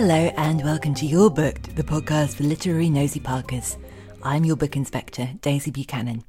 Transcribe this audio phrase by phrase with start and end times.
[0.00, 3.76] Hello, and welcome to You're Booked, the podcast for literary nosy parkers.
[4.22, 6.22] I'm your book inspector, Daisy Buchanan,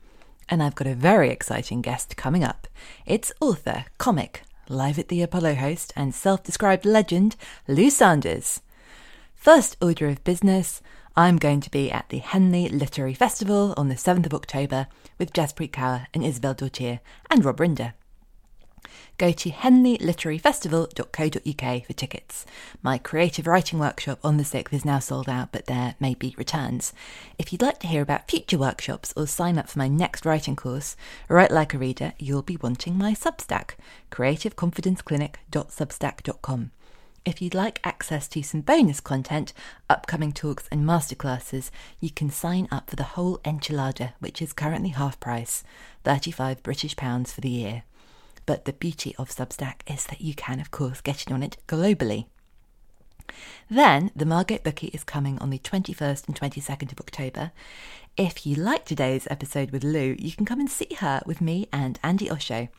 [0.49, 2.67] and I've got a very exciting guest coming up.
[3.05, 7.35] It's author, comic, live at the Apollo host, and self described legend,
[7.67, 8.61] Lou Sanders.
[9.35, 10.81] First order of business,
[11.15, 14.87] I'm going to be at the Henley Literary Festival on the 7th of October
[15.19, 17.93] with Jaspreet Kaur and Isabel Dortier and Rob Rinder
[19.19, 22.45] go to henleyliteraryfestival.co.uk for tickets.
[22.81, 26.33] My creative writing workshop on the 6th is now sold out, but there may be
[26.37, 26.93] returns.
[27.37, 30.55] If you'd like to hear about future workshops or sign up for my next writing
[30.55, 30.95] course,
[31.27, 33.71] Write Like a Reader, you'll be wanting my Substack,
[34.09, 36.71] creativeconfidenceclinic.substack.com.
[37.25, 39.51] If you'd like access to some bonus content,
[39.89, 44.91] upcoming talks, and masterclasses, you can sign up for the whole enchilada, which is currently
[44.91, 45.65] half price,
[46.05, 47.83] 35 British pounds for the year.
[48.49, 51.57] But the beauty of Substack is that you can, of course, get in on it
[51.67, 52.25] globally.
[53.69, 57.51] Then the Margate Bookie is coming on the 21st and 22nd of October.
[58.17, 61.67] If you like today's episode with Lou, you can come and see her with me
[61.71, 62.69] and Andy Osho.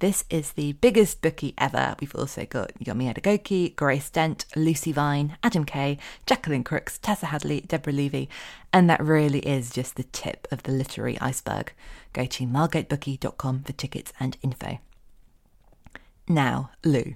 [0.00, 1.96] This is the biggest bookie ever.
[2.02, 7.62] We've also got Yomi Adegoke, Grace Dent, Lucy Vine, Adam Kay, Jacqueline Crooks, Tessa Hadley,
[7.62, 8.28] Deborah Levy,
[8.74, 11.72] and that really is just the tip of the literary iceberg.
[12.12, 14.80] Go to margatebookie.com for tickets and info.
[16.30, 17.14] Now, Lou.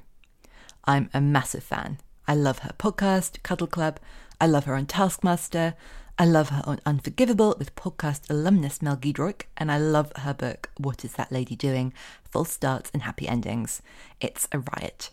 [0.86, 1.98] I'm a massive fan.
[2.26, 4.00] I love her podcast, Cuddle Club.
[4.40, 5.74] I love her on Taskmaster.
[6.18, 10.70] I love her on Unforgivable with podcast alumnus Mel Giedroyc, and I love her book,
[10.78, 11.92] What Is That Lady Doing?
[12.24, 13.82] False Starts and Happy Endings.
[14.18, 15.10] It's a riot.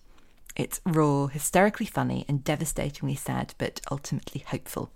[0.55, 4.91] It's raw, hysterically funny, and devastatingly sad, but ultimately hopeful.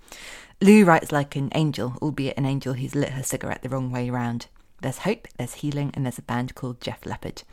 [0.62, 4.10] Lou writes like an angel, albeit an angel who's lit her cigarette the wrong way
[4.10, 4.48] round.
[4.82, 7.44] There's hope, there's healing, and there's a band called Jeff Leppard.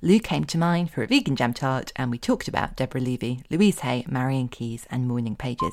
[0.00, 3.42] Lou came to mind for a vegan jam tart, and we talked about Deborah Levy,
[3.50, 5.72] Louise Hay, Marian Keyes, and Morning Pages.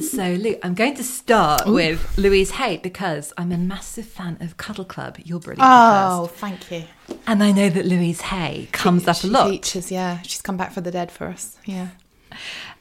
[0.00, 1.74] So, Lou, I'm going to start Ooh.
[1.74, 6.30] with Louise Hay because I'm a massive fan of Cuddle Club, You're brilliant Oh, podcast.
[6.36, 6.84] thank you.
[7.26, 9.50] And I know that Louise Hay comes she, up a lot.
[9.50, 10.20] Features, yeah.
[10.22, 11.58] She's come back for the dead for us.
[11.66, 11.88] Yeah.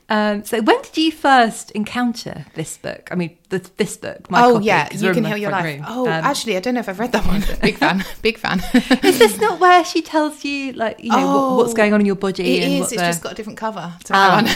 [0.09, 3.07] Um, so when did you first encounter this book?
[3.11, 4.29] I mean, the, this book.
[4.29, 5.63] My oh copy, yeah, you can heal your life.
[5.63, 5.85] Room.
[5.87, 7.43] Oh, um, actually, I don't know if I've read that one.
[7.61, 8.61] big fan, big fan.
[9.03, 12.01] is this not where she tells you like you know oh, what, what's going on
[12.01, 12.57] in your body?
[12.57, 12.91] It is.
[12.91, 13.07] It's the...
[13.07, 14.45] just got a different cover to my one.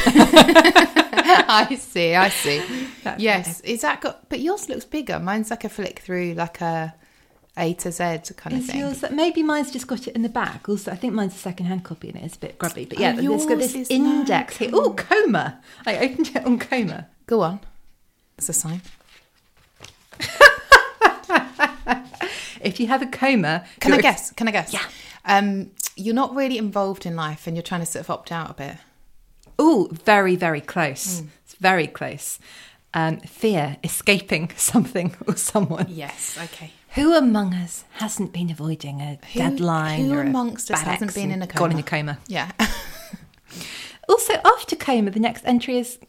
[1.30, 2.14] I see.
[2.14, 2.62] I see.
[3.04, 4.28] That's yes, is that got?
[4.30, 5.20] But yours looks bigger.
[5.20, 6.94] Mine's like a flick through, like a
[7.58, 8.04] a to Z
[8.36, 8.80] kind of is thing.
[8.80, 10.70] Yours, maybe mine's just got it in the back.
[10.70, 12.86] Also, I think mine's a second-hand copy and it's a bit grubby.
[12.86, 14.70] But yeah, oh, it's got this index here.
[14.74, 15.62] Oh, coma!
[15.86, 17.08] I opened it on coma.
[17.26, 17.60] Go on.
[18.38, 18.82] It's a sign.
[22.62, 24.32] if you have a coma, can I guess?
[24.32, 24.74] Can I guess?
[24.74, 24.86] Yeah.
[25.26, 28.52] Um, you're not really involved in life, and you're trying to sort of opt out
[28.52, 28.76] a bit.
[29.60, 31.22] Oh, very, very close.
[31.22, 31.28] Mm.
[31.44, 32.40] It's very close.
[32.94, 35.88] Um, fear, escaping something or someone.
[35.90, 36.38] Yes.
[36.42, 36.72] Okay.
[36.98, 40.06] Who among us hasn't been avoiding a who, deadline?
[40.06, 41.60] Who or amongst us hasn't been in a coma?
[41.60, 42.18] Gone in a coma.
[42.26, 42.52] Yeah.
[44.10, 46.00] also, after coma, the next entry is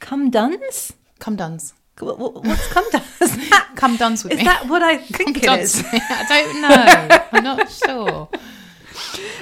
[0.00, 0.92] come duns.
[1.20, 1.72] Come duns.
[2.00, 3.48] What's come duns?
[3.76, 4.42] come duns with is me.
[4.42, 5.84] Is that what I think it is?
[5.86, 7.24] I don't know.
[7.30, 8.28] I'm not sure.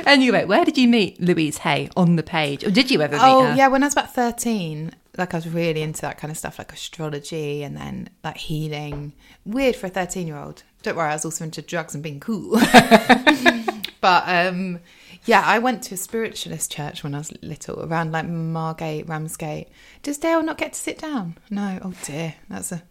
[0.05, 3.23] Anyway, where did you meet Louise Hay on the page, or did you ever meet
[3.23, 3.29] her?
[3.29, 3.55] oh, her?
[3.55, 6.59] yeah, when I was about thirteen, like I was really into that kind of stuff,
[6.59, 9.13] like astrology and then like healing.
[9.45, 10.63] Weird for a thirteen-year-old.
[10.83, 12.59] Don't worry, I was also into drugs and being cool.
[14.01, 14.81] but um,
[15.25, 19.69] yeah, I went to a spiritualist church when I was little, around like Margate, Ramsgate.
[20.03, 21.37] Does Dale not get to sit down?
[21.51, 21.79] No.
[21.83, 22.83] Oh dear, that's a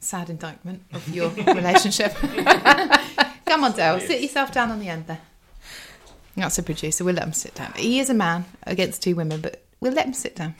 [0.00, 2.14] sad indictment of your relationship.
[3.46, 5.20] Come on, Dale, sit yourself down on the end there.
[6.36, 7.04] That's a producer.
[7.04, 7.72] We'll let him sit down.
[7.76, 10.54] He is a man against two women, but we'll let him sit down.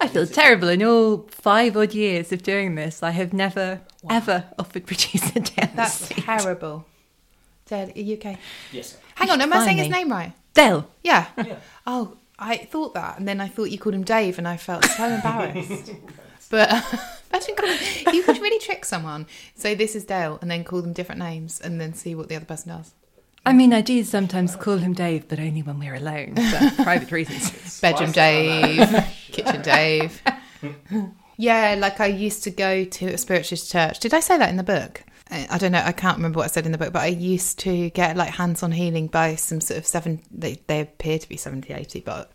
[0.00, 0.68] I feel terrible.
[0.68, 3.80] In all five odd years of doing this, I have never
[4.10, 5.70] ever offered producer Dale.
[5.74, 6.18] That's seat.
[6.18, 6.84] terrible.
[7.66, 8.38] Dale, are you okay?
[8.72, 8.92] Yes.
[8.92, 8.98] sir.
[9.14, 10.32] Hang on, am I saying his name right?
[10.52, 10.88] Dale.
[11.02, 11.26] Yeah.
[11.86, 14.84] Oh, I thought that, and then I thought you called him Dave, and I felt
[14.84, 15.92] so embarrassed.
[16.50, 16.68] but
[17.32, 17.78] imagine calling,
[18.12, 19.26] you could really trick someone.
[19.54, 22.36] Say this is Dale, and then call them different names, and then see what the
[22.36, 22.92] other person does.
[23.46, 27.12] I mean, I do sometimes call him Dave, but only when we're alone for private
[27.12, 27.78] reasons.
[27.80, 28.78] Bedroom Dave,
[29.34, 30.22] kitchen Dave.
[31.36, 33.98] Yeah, like I used to go to a spiritualist church.
[33.98, 35.02] Did I say that in the book?
[35.30, 35.82] I don't know.
[35.84, 38.34] I can't remember what I said in the book, but I used to get like
[38.34, 40.22] hands-on healing by some sort of seven.
[40.30, 42.30] They they appear to be 70, 80, but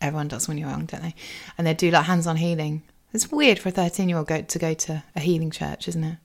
[0.00, 1.14] everyone does when you're young, don't they?
[1.58, 2.82] And they do like hands-on healing.
[3.12, 6.16] It's weird for a thirteen-year-old go to go to a healing church, isn't it?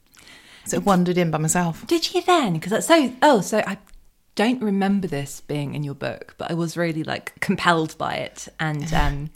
[0.65, 1.85] So I wandered in by myself.
[1.85, 2.53] Did you then?
[2.53, 3.13] Because that's so.
[3.21, 3.77] Oh, so I
[4.35, 8.47] don't remember this being in your book, but I was really like compelled by it
[8.59, 9.29] and um,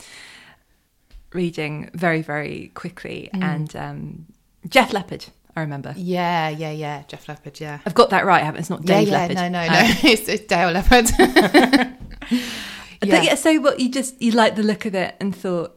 [1.33, 3.29] reading very, very quickly.
[3.33, 4.25] And um,
[4.67, 5.93] Jeff Leopard, I remember.
[5.97, 7.03] Yeah, yeah, yeah.
[7.07, 7.79] Jeff Leopard, yeah.
[7.85, 8.61] I've got that right, haven't I?
[8.61, 9.17] It's not Yeah, Dave yeah.
[9.19, 9.35] Leopard.
[9.37, 9.79] No, no, Um, no.
[10.09, 11.09] it's, it's Dale Leopard.
[13.01, 15.75] but yeah, so what you just you liked the look of it and thought.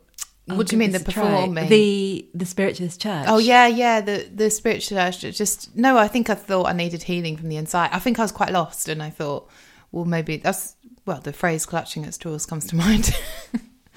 [0.48, 1.68] oh, What do you mean, the performing?
[1.68, 3.26] The the spiritualist church.
[3.28, 4.00] Oh yeah, yeah.
[4.00, 5.96] The the spiritual church just no.
[5.96, 7.90] I think I thought I needed healing from the inside.
[7.92, 9.48] I think I was quite lost, and I thought,
[9.92, 10.74] well, maybe that's
[11.06, 11.20] well.
[11.20, 13.14] The phrase "clutching at straws" comes to mind.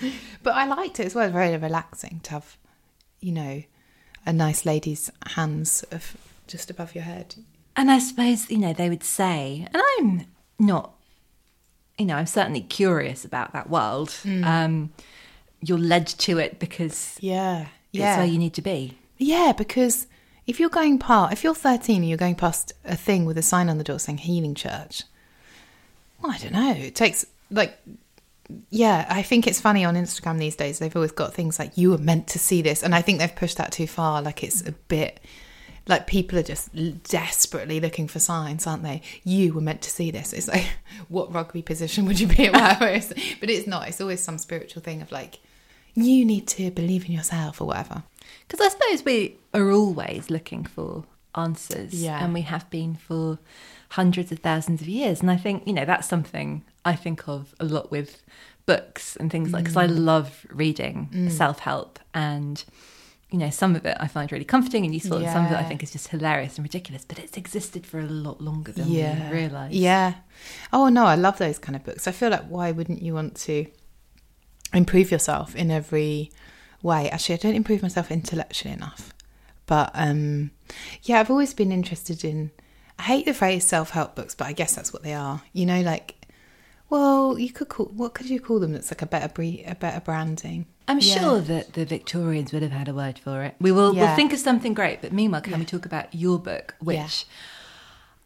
[0.44, 1.26] but I liked it as well.
[1.26, 2.58] It's very relaxing to have,
[3.20, 3.64] you know,
[4.26, 7.36] a nice lady's hands of just above your head.
[7.76, 10.26] And I suppose, you know, they would say, and I'm
[10.60, 10.94] not,
[11.98, 14.10] you know, I'm certainly curious about that world.
[14.24, 14.46] Mm.
[14.46, 14.94] Um,
[15.62, 18.98] you're led to it because Yeah, it's yeah, where you need to be.
[19.18, 19.54] yeah.
[19.58, 20.08] Because
[20.48, 23.42] if you're going past, if you're 13 and you're going past a thing with a
[23.42, 25.04] sign on the door saying "Healing Church,"
[26.22, 26.72] well, I don't know.
[26.72, 27.78] It takes like
[28.70, 30.80] yeah, I think it's funny on Instagram these days.
[30.80, 33.36] They've always got things like "you were meant to see this," and I think they've
[33.36, 34.22] pushed that too far.
[34.22, 35.20] Like it's a bit
[35.88, 39.02] like people are just l- desperately looking for signs, aren't they?
[39.24, 40.34] You were meant to see this.
[40.34, 40.68] It's like,
[41.10, 42.54] what rugby position would you be at?
[42.80, 43.14] Whatever.
[43.40, 43.88] But it's not.
[43.88, 45.40] It's always some spiritual thing of like,
[45.94, 48.04] you need to believe in yourself or whatever.
[48.48, 51.06] Because I suppose we are always looking for
[51.36, 51.94] answers.
[51.94, 52.24] Yeah.
[52.24, 53.40] And we have been for
[53.90, 55.22] hundreds of thousands of years.
[55.22, 58.24] And I think, you know, that's something I think of a lot with
[58.66, 62.64] books and things like, because I love reading self help and.
[63.32, 65.56] You know, some of it I find really comforting and useful, and some of it
[65.58, 67.04] I think is just hilarious and ridiculous.
[67.04, 69.30] But it's existed for a lot longer than yeah.
[69.30, 69.74] we realise.
[69.74, 70.14] Yeah.
[70.72, 72.08] Oh no, I love those kind of books.
[72.08, 73.66] I feel like why wouldn't you want to
[74.74, 76.32] improve yourself in every
[76.82, 77.10] way?
[77.10, 79.12] Actually, I don't improve myself intellectually enough.
[79.66, 80.52] But um
[81.02, 82.52] yeah, I've always been interested in
[83.00, 85.42] I hate the phrase self-help books, but I guess that's what they are.
[85.52, 86.16] You know, like
[86.90, 89.76] well, you could call what could you call them that's like a better bre- a
[89.76, 90.66] better branding.
[90.88, 91.20] I'm Yeah.
[91.20, 93.56] sure that the Victorians would have had a word for it.
[93.60, 94.06] We will Yeah.
[94.08, 97.26] we'll think of something great, but meanwhile, can we talk about your book, which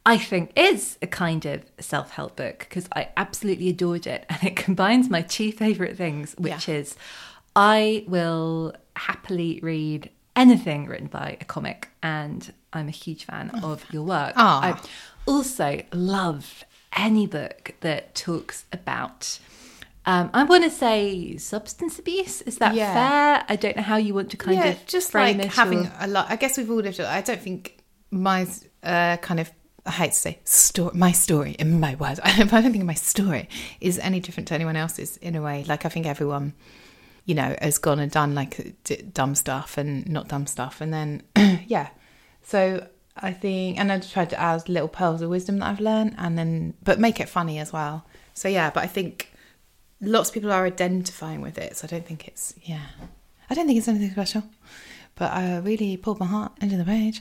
[0.04, 4.42] I think is a kind of self help book because I absolutely adored it, and
[4.44, 6.74] it combines my two favourite things, which Yeah.
[6.76, 6.96] is
[7.56, 13.72] I will happily read anything written by a comic, and I'm a huge fan oh.
[13.72, 14.34] of your work.
[14.36, 14.78] I
[15.26, 16.64] also love
[16.96, 19.38] any book that talks about.
[20.06, 22.40] Um, I want to say substance abuse.
[22.42, 22.94] Is that Yeah.
[22.94, 23.44] fair?
[23.48, 26.06] I don't know how you want to kind yeah, of just like having or- a
[26.08, 26.26] lot.
[26.30, 26.98] I guess we've all lived.
[27.00, 27.06] it.
[27.06, 27.78] I don't think
[28.10, 28.46] my
[28.82, 29.50] uh, kind of.
[29.86, 30.90] I hate to say story.
[30.94, 33.48] My story, in my words, I don't think my story
[33.80, 35.64] is any different to anyone else's in a way.
[35.66, 36.52] Like I think everyone,
[37.24, 40.92] you know, has gone and done like d- dumb stuff and not dumb stuff, and
[40.92, 41.22] then
[41.66, 41.88] yeah.
[42.42, 42.86] So
[43.22, 46.14] I think, and I just tried to add little pearls of wisdom that I've learned,
[46.18, 48.04] and then but make it funny as well.
[48.34, 49.32] So yeah, but I think
[50.00, 52.86] lots of people are identifying with it, so I don't think it's yeah.
[53.48, 54.44] I don't think it's anything special.
[55.16, 57.20] But I really pulled my heart into the page.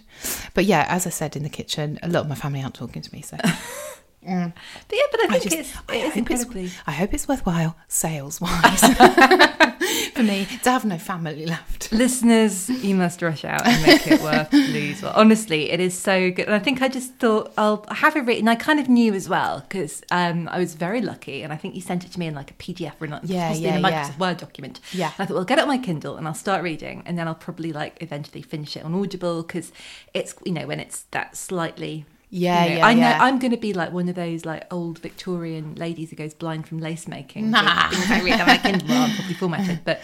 [0.53, 3.01] But yeah, as I said in the kitchen, a lot of my family aren't talking
[3.01, 3.36] to me, so
[4.22, 4.53] But
[4.94, 6.65] yeah, but I I think just it's, I it is hope incredibly.
[6.65, 8.82] it's I hope it's worthwhile sales wise
[10.13, 11.91] for me to have no family left.
[11.94, 15.01] Listeners, you must rush out and make it worth lose.
[15.01, 16.46] Well, honestly, it is so good.
[16.46, 18.48] And I think I just thought I'll have it written.
[18.48, 21.75] I kind of knew as well because um, I was very lucky, and I think
[21.75, 23.88] you sent it to me in like a PDF or not, Yeah, possibly in a
[23.88, 24.18] Microsoft yeah.
[24.18, 24.79] Word document.
[24.91, 25.12] Yeah.
[25.18, 27.27] And I thought, well, get it on my Kindle and I'll start reading, and then
[27.27, 29.72] I'll probably like eventually finish it on Audible because
[30.13, 32.06] it's you know when it's that slightly.
[32.30, 33.18] Yeah, you know, yeah, I know yeah.
[33.22, 36.68] I'm going to be like one of those like old Victorian ladies who goes blind
[36.68, 37.50] from lace making.
[37.50, 37.90] Nah.
[37.92, 38.88] Things I read Kindle.
[38.88, 40.00] Well, I'm probably formatted, but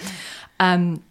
[0.59, 1.03] um,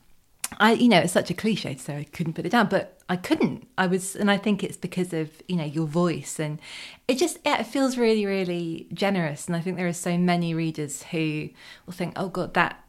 [0.59, 3.17] I, you know, it's such a cliche, so I couldn't put it down, but I
[3.17, 3.69] couldn't.
[3.79, 6.59] I was, and I think it's because of you know your voice, and
[7.07, 9.47] it just yeah, it feels really, really generous.
[9.47, 11.51] And I think there are so many readers who
[11.87, 12.85] will think, oh god, that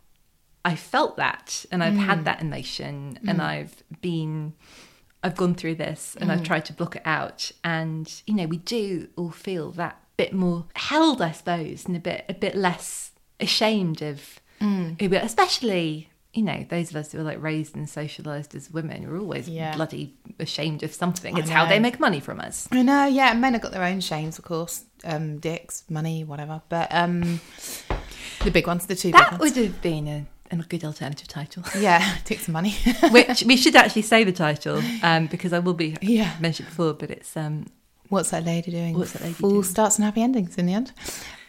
[0.66, 4.54] I felt that and I've had that emotion and I've been
[5.26, 8.58] I've gone through this and I've tried to block it out and you know we
[8.58, 13.12] do all feel that bit more held I suppose and a bit a bit less
[13.40, 17.90] ashamed of who we especially you know those of us who are like raised and
[17.90, 19.76] socialized as women we're always Yeah.
[19.76, 23.34] bloody ashamed of something it's how they make money from us I know, yeah.
[23.34, 24.86] Men have got their own shames, of course.
[25.04, 26.62] Um, dicks, money, whatever.
[26.70, 27.40] But um,
[28.44, 31.64] the big ones, the two big that would have been a, a good alternative title
[31.80, 32.72] Yeah, take some money.
[33.12, 36.34] which we should actually say the title um, because I will be Yeah.
[36.40, 37.68] mentioned before, but it's um,
[38.10, 38.98] What's that lady doing?
[38.98, 39.64] What's that lady Full doing?
[39.64, 40.92] starts and happy endings in the end.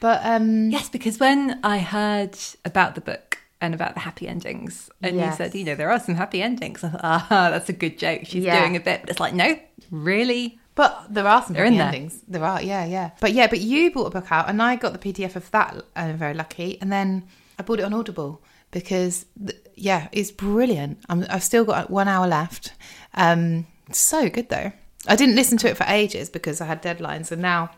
[0.00, 4.90] But um, yes, because when I heard about the book and about the happy endings,
[5.02, 5.32] and Yes.
[5.32, 7.98] you said, you know, there are some happy endings, I thought, ah, that's a good
[7.98, 8.22] joke.
[8.24, 8.58] She's Yeah.
[8.60, 9.58] doing a bit, but it's like, no,
[9.90, 10.58] really.
[10.74, 12.18] But there are some They're happy in there.
[12.28, 13.10] There are, yeah, yeah.
[13.20, 15.76] But yeah, but you bought a book out, and I got the PDF of that.
[15.94, 16.78] I'm very lucky.
[16.80, 17.24] And then
[17.58, 18.42] I bought it on Audible
[18.76, 20.99] because, th- yeah, it's brilliant.
[21.09, 22.75] I'm, I've still got one hour left.
[23.14, 24.71] Um, so good though.
[25.09, 27.71] I didn't listen to it for ages because I had deadlines, and now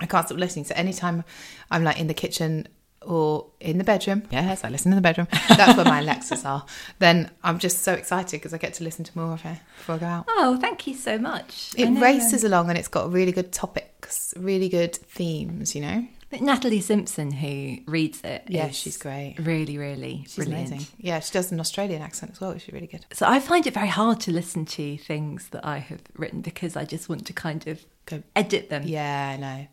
[0.00, 0.64] I can't stop listening.
[0.64, 1.22] So anytime
[1.70, 2.66] I'm like in the kitchen
[3.02, 5.28] or in the bedroom, yes, I listen in the bedroom.
[5.48, 6.66] That's where my Alexas are.
[6.98, 9.94] Then I'm just so excited because I get to listen to more of it before
[9.94, 10.24] I go out.
[10.28, 11.72] Oh, thank you so much.
[11.76, 16.04] It races um, along and it's got really good topics, really good themes, you know?
[16.32, 19.36] But Natalie Simpson, who reads it, Yeah, is she's great.
[19.38, 20.68] Really, really She's brilliant.
[20.70, 20.86] amazing.
[20.98, 23.06] Yeah, she does an Australian accent as well, which is really good.
[23.12, 26.74] So I find it very hard to listen to things that I have written because
[26.74, 28.82] I just want to kind of Go- edit them.
[28.84, 29.66] Yeah, I know.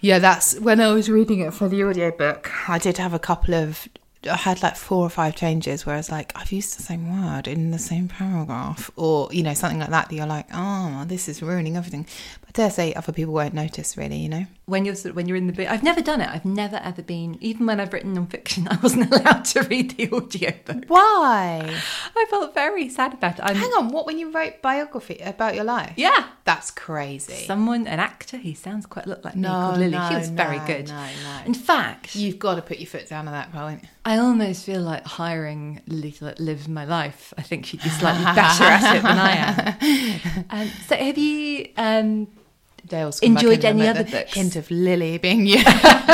[0.00, 2.50] Yeah, that's when I was reading it for the audiobook.
[2.68, 3.88] I did have a couple of
[4.28, 7.22] I had like four or five changes where I was like, I've used the same
[7.22, 10.08] word in the same paragraph, or you know, something like that.
[10.08, 12.06] That you're like, oh, this is ruining everything.
[12.40, 14.16] But I dare say other people won't notice, really.
[14.18, 14.46] You know?
[14.68, 15.68] When you're sort of, when you're in the book.
[15.68, 16.28] I've never done it.
[16.28, 17.38] I've never ever been.
[17.40, 20.84] Even when I've written non-fiction, I wasn't allowed to read the audiobook.
[20.88, 21.80] Why?
[22.16, 23.42] I felt very sad about it.
[23.42, 25.94] I'm, Hang on, what when you wrote biography about your life?
[25.96, 26.26] Yeah.
[26.44, 27.44] That's crazy.
[27.46, 29.90] Someone, an actor, he sounds quite a lot like me, called Lily.
[29.90, 30.88] no, she was very good.
[30.88, 30.94] no,
[31.24, 31.40] no.
[31.46, 33.84] In fact, You've got to put your foot down at that point.
[34.04, 37.34] I almost feel like hiring Lily to like, live my life.
[37.36, 40.44] I think she'd be slightly better at it than I am.
[40.50, 41.68] Um, so, have you?
[41.76, 42.28] Um,
[42.88, 44.34] Dale's Enjoyed come back in any other books?
[44.34, 45.62] Hint of Lily being you.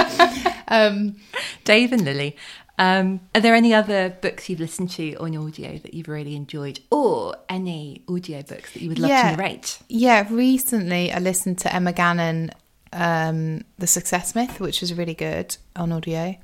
[0.69, 1.17] um,
[1.65, 2.37] Dave and Lily.
[2.79, 6.81] Um, are there any other books you've listened to on audio that you've really enjoyed,
[6.91, 9.31] or any audio books that you would love Yeah.
[9.31, 9.79] to narrate?
[9.89, 12.51] yeah, recently I listened to Emma Gannon,
[12.93, 16.35] um, The Success Myth, which was really good on audio.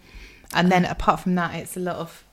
[0.54, 2.24] And then apart from that, it's a lot of.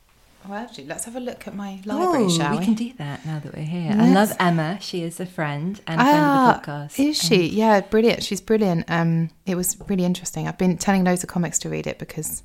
[0.47, 2.65] Well, actually, let's have a look at my library, Oh, shall we we?
[2.65, 3.91] can do that now that we're here.
[3.91, 4.77] I Let's- love Emma.
[4.81, 6.99] She is a friend and a friend Ah, of the podcast.
[7.09, 7.47] Is she?
[7.47, 8.23] Yeah, brilliant.
[8.23, 8.85] She's brilliant.
[8.89, 10.47] Um, it was really interesting.
[10.47, 12.43] I've been telling loads of comics to read it because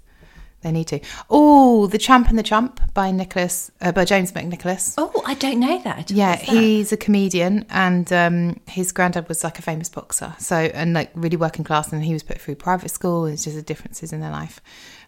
[0.62, 1.00] they need to.
[1.30, 4.94] Oh, The Champ and the Chump by Nicholas, uh, by James McNicholas.
[4.98, 6.10] Oh, I don't know that.
[6.10, 6.44] Yeah, that?
[6.44, 10.34] he's a comedian, and um, his granddad was like a famous boxer.
[10.38, 13.24] So, and like really working class, and he was put through private school.
[13.24, 14.60] And it's just the differences in their life.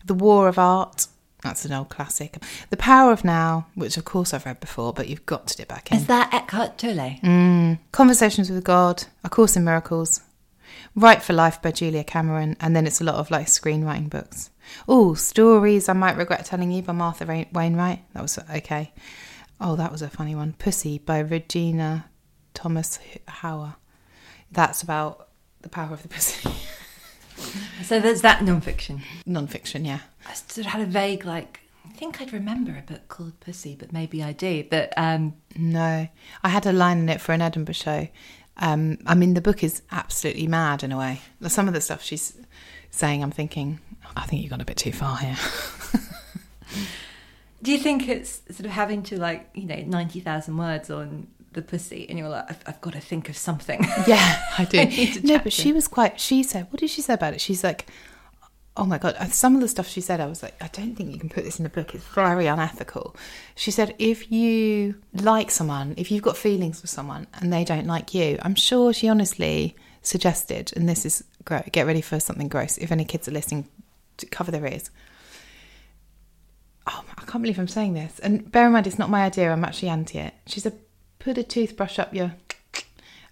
[0.05, 1.07] The War of Art.
[1.45, 2.39] That's an old classic.
[2.71, 5.69] The Power of Now, which of course I've read before, but you've got to dip
[5.69, 5.99] back in.
[5.99, 7.19] Is that Eckhart Tolle?
[7.23, 7.79] Mm.
[7.93, 10.23] Conversations with God, A Course in Miracles,
[10.97, 14.51] Write for Life by Julia Cameron, and then it's a lot of like screenwriting books.
[14.89, 18.01] Oh, Stories I Might Regret Telling You by Martha Wain- Wainwright.
[18.15, 18.93] That was okay.
[19.61, 20.55] Oh, that was a funny one.
[20.59, 22.05] Pussy by Regena
[22.55, 23.75] Thomas H- Hauer.
[24.51, 25.29] That's about
[25.61, 26.49] the power of the pussy.
[27.83, 29.03] So there's that non-fiction.
[29.27, 30.01] Non-fiction, yeah.
[30.27, 31.61] I sort of had a vague like.
[31.85, 34.65] I think I'd remember a book called Pussy, but maybe I do.
[34.69, 36.09] But um, No,
[36.43, 38.09] I had a line in it for an Edinburgh show.
[38.57, 41.21] Um, I mean, the book is absolutely mad in a way.
[41.49, 42.35] Some of the stuff she's
[42.91, 43.81] saying, I'm thinking,
[44.17, 45.37] I think you've gone a bit too far here.
[47.63, 51.27] do you think it's sort of having to like you know ninety thousand words on
[51.55, 53.81] the pussy, and you're like, I've, I've got to think of something.
[54.07, 54.79] Yeah, I do.
[54.81, 56.21] I no, but she was quite.
[56.21, 57.87] She said, "What did she say about it?" She's like,
[58.77, 61.13] "Oh my god!" Some of the stuff she said, I was like, "I don't think
[61.13, 61.95] you can put this in a book.
[61.95, 63.17] It's very unethical."
[63.55, 67.87] She said, "If you like someone, if you've got feelings for someone, and they don't
[67.87, 71.73] like you, I'm sure she honestly suggested, and this is great.
[71.73, 72.77] Get ready for something gross.
[72.77, 73.69] If any kids are listening,
[74.19, 74.91] to cover their ears."
[76.87, 78.19] Oh, I can't believe I'm saying this.
[78.19, 79.51] And bear in mind, it's not my idea.
[79.51, 80.35] I'm actually anti it.
[80.47, 80.79] She said,
[81.25, 82.35] put a toothbrush up your,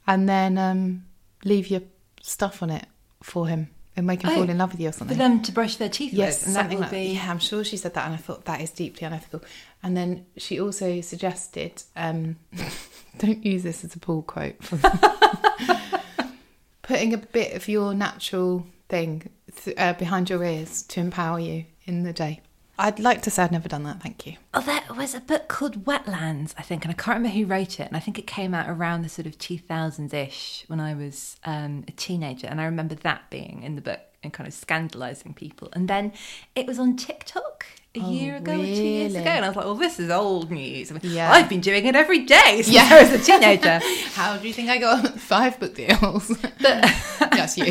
[0.07, 1.05] and then um,
[1.45, 1.83] leave your
[2.23, 2.87] stuff on it
[3.23, 5.17] for him and make him Oh, fall in love with you or something.
[5.17, 7.05] For them to brush their teeth Yes, with, and that something will like be.
[7.15, 9.43] Yeah, I'm sure she said that, and I thought that is deeply unethical.
[9.83, 12.37] And then she also suggested, um,
[13.19, 14.57] don't use this as a pull quote,
[16.83, 19.29] putting a bit of your natural thing
[19.65, 22.41] th- uh, behind your ears to empower you in the day.
[22.79, 24.02] I'd like to say I'd never done that.
[24.02, 24.37] Thank you.
[24.55, 27.79] Oh, there was a book called Wetlands, I think, and I can't remember who wrote
[27.79, 27.87] it.
[27.87, 31.37] And I think it came out around the sort of 2000s ish when I was
[31.45, 32.47] um, a teenager.
[32.47, 35.69] And I remember that being in the book and kind of scandalizing people.
[35.73, 36.12] And then
[36.55, 39.29] it was on TikTok a oh, year ago or two years ago.
[39.29, 40.91] And I was like, well, this is old news.
[40.91, 41.31] I mean, Yeah.
[41.31, 42.89] I've been doing it every day since Yeah.
[42.91, 43.81] I was a teenager.
[44.15, 46.29] How do you think I got five book deals?
[46.61, 47.65] That's you.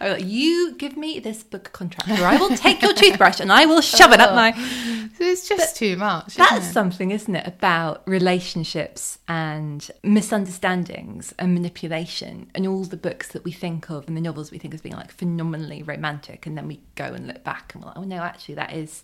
[0.00, 3.40] I was like, you give me this book contract, or I will take your toothbrush
[3.40, 4.54] and I will shove it up my.
[5.18, 6.36] it's just too much.
[6.36, 6.72] That's it?
[6.72, 13.50] something, isn't it, about relationships and misunderstandings and manipulation and all the books that we
[13.50, 16.80] think of and the novels we think as being like phenomenally romantic, and then we
[16.94, 19.02] go and look back and we're like, oh no, actually, that is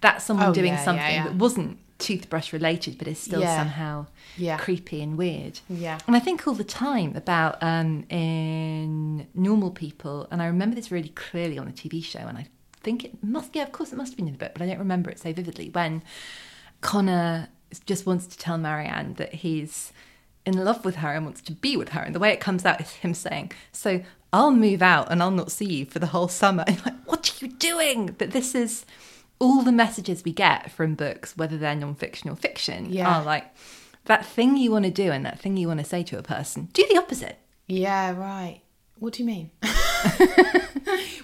[0.00, 1.24] that's someone Oh, doing yeah, yeah, something yeah.
[1.24, 3.56] that wasn't toothbrush related, but is still Yeah.
[3.56, 4.56] somehow Yeah.
[4.56, 5.60] creepy and weird.
[5.68, 5.98] Yeah.
[6.08, 10.90] And I think all the time about um, in normal people, and I remember this
[10.90, 12.46] really clearly on the TV show, and I
[12.82, 14.66] think it must, yeah, of course it must have been in the book, but I
[14.66, 15.70] don't remember it so vividly.
[15.70, 16.02] When
[16.80, 17.48] Connor
[17.86, 19.92] just wants to tell Marianne that he's
[20.44, 22.64] in love with her and wants to be with her, and the way it comes
[22.64, 26.06] out is him saying, "So I'll move out and I'll not see you for the
[26.08, 28.06] whole summer." And like, what are you doing?
[28.18, 28.84] That this is
[29.38, 33.18] all the messages we get from books, whether they're non-fiction or fiction, Yeah.
[33.20, 33.46] are like
[34.04, 36.22] that thing you want to do and that thing you want to say to a
[36.22, 36.68] person.
[36.72, 37.38] Do the opposite.
[37.66, 38.60] Yeah, right.
[38.98, 39.50] What do you mean?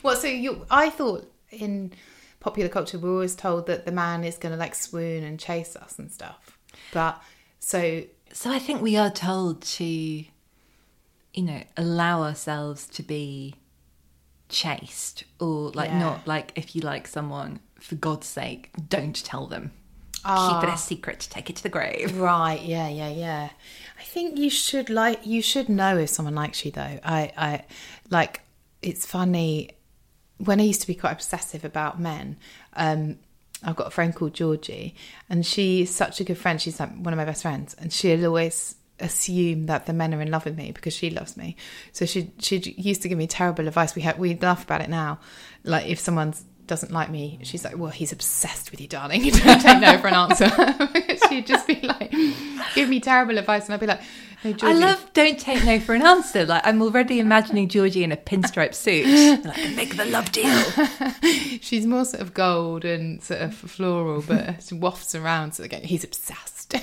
[0.03, 1.93] well, so you, I thought in
[2.41, 5.77] popular culture we're always told that the man is going to like swoon and chase
[5.77, 6.59] us and stuff.
[6.93, 7.21] But
[7.59, 10.25] so So I think we are told to, you
[11.35, 13.55] know, allow ourselves to be
[14.49, 15.99] chaste or like Yeah.
[15.99, 19.73] not like if you like someone, for God's sake, don't tell them.
[20.25, 20.61] Ah.
[20.61, 22.19] Keep it a secret, take it to the grave.
[22.19, 23.51] Right, yeah, yeah, yeah.
[23.99, 26.99] I think you should like you should know if someone likes you though.
[27.05, 27.65] I I
[28.11, 28.41] like
[28.83, 29.71] it's funny
[30.39, 32.37] when I used to be quite obsessive about men.
[32.75, 33.19] Um
[33.63, 34.95] I've got a friend called Georgie
[35.29, 36.61] and she's such a good friend.
[36.61, 40.21] She's like one of my best friends and she'll always assume that the men are
[40.21, 41.57] in love with me because she loves me.
[41.93, 43.95] So she she used to give me terrible advice.
[43.95, 45.21] We had we laugh about it now.
[45.65, 46.35] Like if someone
[46.67, 49.25] doesn't like me, she's like, "Well, he's obsessed with you, darling.
[49.25, 50.47] You don't take no for an answer."
[51.31, 52.11] She'd just be like,
[52.75, 54.01] give me terrible advice, and I'd be like,
[54.45, 56.45] "No, I Georgie." love don't take no for an answer.
[56.47, 59.07] Like I'm already imagining Georgie in a pinstripe suit.
[59.45, 60.61] Like make the love deal.
[61.61, 65.53] She's more sort of gold and sort of floral, but she wafts around.
[65.53, 66.75] So again, he's obsessed.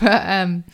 [0.00, 0.64] but um,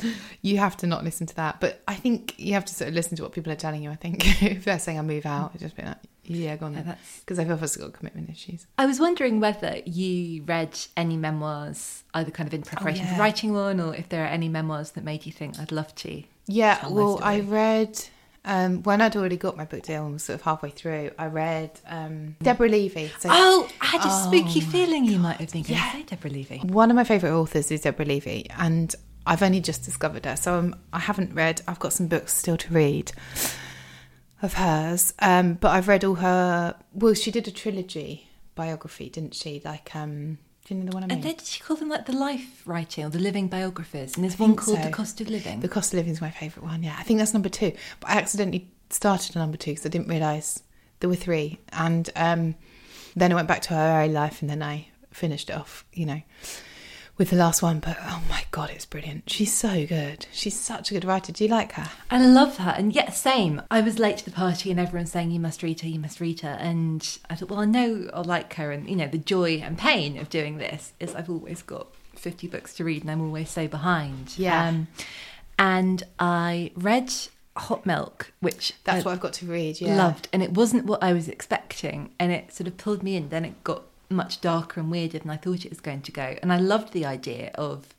[0.42, 1.60] you have to not listen to that.
[1.60, 3.90] But I think you have to sort of listen to what people are telling you.
[3.90, 5.96] I think if they're saying I move out, it's just be like,
[6.28, 8.66] yeah, go on then, that's- because I've obviously got commitment issues.
[8.78, 13.14] I was wondering whether you read any memoirs, either kind of in preparation yeah.
[13.14, 15.94] for writing one, or if there are any memoirs that made you think I'd love
[15.96, 16.22] to.
[16.46, 17.98] Yeah, well, I read
[18.44, 21.10] um, when I'd already got my book deal and was sort of halfway through.
[21.18, 23.10] I read um, Deborah Levy.
[23.18, 25.90] So Oh, I had a spooky feeling you might have been going Yeah.
[25.90, 26.58] to say Deborah Levy.
[26.58, 28.94] One of my favourite authors is Deborah Levy, and
[29.26, 31.60] I've only just discovered her, so um, I haven't read.
[31.66, 33.10] I've got some books still to read
[34.42, 36.76] of hers, um, but I've read all her.
[36.92, 39.60] Well, she did a trilogy biography, didn't she?
[39.64, 41.16] Like, um, do you know the one I mean?
[41.16, 44.16] And then did she call them like the life writing or the living biographies?
[44.16, 44.84] And there's one called so.
[44.84, 45.60] The Cost of Living.
[45.60, 46.82] The Cost of Living is my favourite one.
[46.82, 47.72] Yeah, I think that's number two.
[48.00, 50.62] But I accidentally started on number two because I didn't realise
[51.00, 52.56] there were three, and um,
[53.14, 55.84] then I went back to her early life, and then I finished it off.
[55.92, 56.22] You know,
[57.18, 57.80] with the last one.
[57.80, 59.30] But oh my god, it's brilliant.
[59.30, 60.26] She's so good.
[60.32, 61.32] She's such a good writer.
[61.32, 61.90] Do you like her?
[62.10, 62.70] I love her.
[62.70, 63.62] And yet, same.
[63.70, 66.20] I was late to the party and everyone's saying, you must read her, you must
[66.20, 66.56] read her.
[66.60, 68.70] And I thought, well, I know I'll like her.
[68.70, 72.48] And, you know, the joy and pain of doing this is I've always got 50
[72.48, 74.34] books to read and I'm always so behind.
[74.38, 74.68] Yeah.
[74.68, 74.88] Um,
[75.58, 77.12] and I read
[77.56, 79.80] Hot Milk, which That's I what I've got to read.
[79.80, 80.28] Yeah, loved.
[80.32, 82.10] And it wasn't what I was expecting.
[82.18, 83.30] And it sort of pulled me in.
[83.30, 86.36] Then it got much darker and weirder than I thought it was going to go.
[86.42, 87.94] And I loved the idea of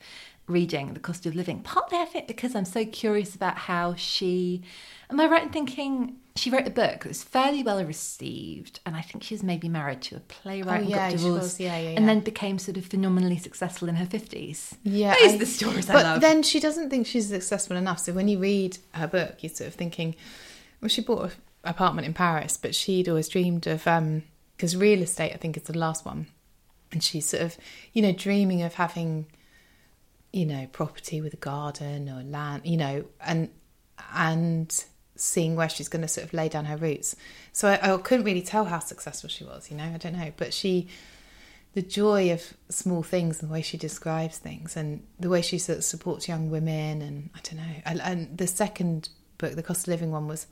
[0.48, 4.62] reading The Cost of Living, partly I think because I'm so curious about how she.
[5.10, 8.96] Am I right in thinking she wrote a book that was fairly well received, and
[8.96, 11.60] I think she was maybe married to a playwright Oh, and yeah, got divorced, was.
[11.60, 14.76] Yeah, yeah, and then became sort of phenomenally successful in her fifties.
[14.84, 16.04] Yeah, those I- are the stories I love.
[16.15, 18.00] But then she doesn't think she's successful enough.
[18.00, 20.15] So when you read her book, you're sort of thinking,
[20.82, 21.32] well, she bought an
[21.65, 24.24] apartment in Paris, but she'd always dreamed of um,
[24.58, 26.28] because real estate, I think, is the last one,
[26.91, 27.58] and she's sort of,
[27.93, 29.28] you know, dreaming of having,
[30.34, 33.50] you know, property with a garden or land, you know, and
[34.13, 37.15] and seeing where she's going to sort of lay down her roots.
[37.52, 40.32] So I, I couldn't really tell how successful she was, you know, I don't know,
[40.38, 40.88] but she
[41.74, 45.60] the joy of small things and the way she describes things and the way she
[45.60, 47.82] sort of supports young women and I don't know.
[47.86, 50.48] And, and the second book, the cost of living one, was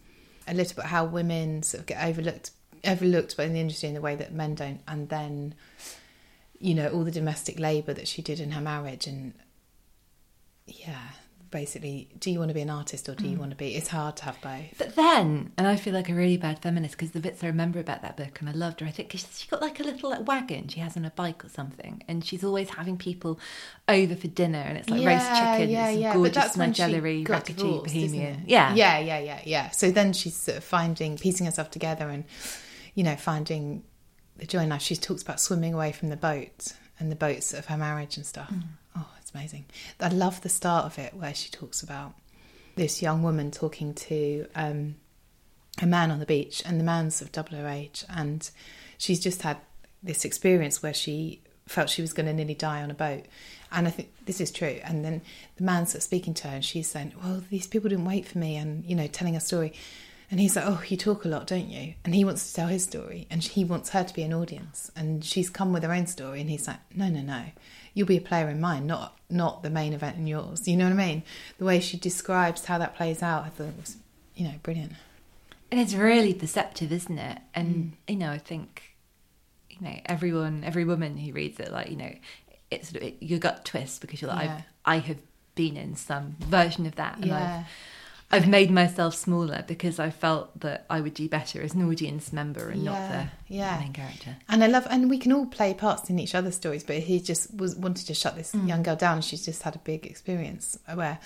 [0.48, 2.52] a little bit how women sort of get overlooked
[2.88, 4.82] overlooked by in the industry in the way that men don't.
[4.88, 5.56] And then,
[6.60, 9.34] you know, all the domestic labour that she did in her marriage, and
[10.68, 11.10] yeah,
[11.52, 13.40] basically, do you want to be an artist or do you mm.
[13.40, 13.76] want to be?
[13.76, 14.78] It's hard to have both.
[14.78, 17.80] But then, and I feel like a really bad feminist because the bits I remember
[17.80, 18.86] about that book, and I loved her.
[18.86, 21.46] I think 'cause she got like a little like, wagon she has on a bike
[21.46, 23.40] or something, and she's always having people
[23.88, 26.14] over for dinner, and it's like roast chicken, yeah, yeah.
[26.14, 28.44] gorgeous but that's when she Nigella got rackety divorced, isn't bohemian.
[28.48, 29.70] Yeah, yeah, yeah, yeah, yeah.
[29.70, 32.26] So then she's sort of finding, piecing herself together, and
[32.96, 33.84] you know, finding
[34.38, 34.82] the joy in life.
[34.82, 38.26] She talks about swimming away from the boat and the boats of her marriage and
[38.26, 38.52] stuff.
[38.98, 39.66] Oh, it's amazing.
[40.00, 42.14] I love the start of it where she talks about
[42.76, 44.96] this young woman talking to um,
[45.82, 48.50] a man on the beach, and the man's of double her age, and
[48.98, 49.58] she's just had
[50.04, 53.26] this experience where she felt she was going to nearly die on a boat.
[53.72, 54.80] And I think this is true.
[54.84, 55.22] And then
[55.58, 58.26] the man's sort of speaking to her, and she's saying, "Well, these people didn't wait
[58.26, 59.74] for me," and you know, telling a story.
[60.32, 62.68] And he's like, "Oh, you talk a lot, don't you?" And he wants to tell
[62.68, 64.92] his story, and he wants her to be an audience.
[64.96, 67.46] And she's come with her own story, and he's like, "No, no, no,
[67.94, 70.86] you'll be a player in mine, not not the main event in yours." You know
[70.86, 71.24] what I mean?
[71.60, 73.98] The way she describes how that plays out, I thought was,
[74.36, 74.94] you know, brilliant.
[75.72, 77.40] and it's really perceptive, isn't it?
[77.54, 77.92] And Mm.
[78.08, 78.96] you know, I think
[79.70, 82.14] you know everyone, every woman who reads it, like you know,
[82.72, 84.62] it's sort of- it, your gut twist because you're like, Yeah.
[84.86, 85.18] I have
[85.56, 87.60] been in some version of that, and Yeah.
[87.60, 87.66] I've
[88.32, 92.34] I've made myself smaller because I felt that I would do better as an audience
[92.34, 93.78] member and not the yeah.
[93.80, 94.36] main character.
[94.50, 96.84] And I love, and we can all play parts in each other's stories.
[96.84, 98.68] But he just was wanted to shut this Mm.
[98.68, 99.16] young girl down.
[99.18, 101.20] and She's just had a big experience where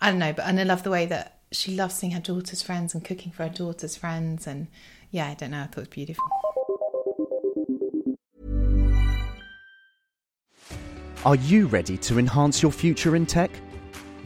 [0.00, 2.62] I don't know, but and I love the way that she loves seeing her daughter's
[2.62, 4.46] friends and cooking for her daughter's friends.
[4.46, 4.68] And
[5.10, 6.24] yeah, I don't know, I thought it was beautiful.
[11.24, 13.50] Are you ready to enhance your future in tech?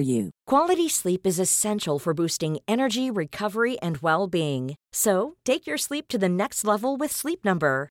[0.00, 0.30] you.
[0.46, 4.76] Quality sleep is essential for boosting energy, recovery, and well being.
[4.92, 7.90] So, take your sleep to the next level with Sleep Number.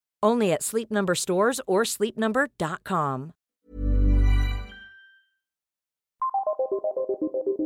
[0.23, 3.33] Only at Sleep Number stores or sleepnumber.com.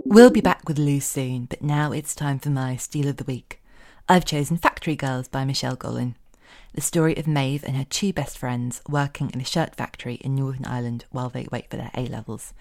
[0.08, 3.24] We'll be back with Lou soon, but now it's time for my Steal of the
[3.24, 3.62] Week.
[4.08, 6.16] I've chosen Factory Girls by Michelle Gallen.
[6.74, 10.36] The story of Maeve and her two best friends working in a shirt factory in
[10.36, 12.54] Northern Ireland while they wait for their A levels.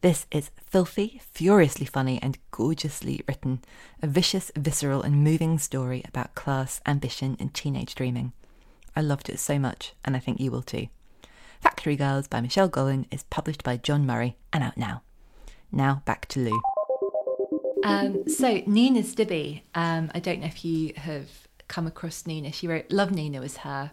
[0.00, 3.62] This is filthy, furiously funny, and gorgeously written.
[4.02, 8.32] A vicious, visceral, and moving story about class, ambition, and teenage dreaming.
[8.94, 10.88] I loved it so much, and I think you will too.
[11.60, 15.02] Factory Girls by Michelle Gallen is published by John Murray and out now.
[15.70, 16.60] Now back to Lou.
[17.84, 21.28] Um, so Nina Stibbe, um, I don't know if you have
[21.68, 22.52] come across Nina.
[22.52, 23.92] She wrote "Love Nina" was her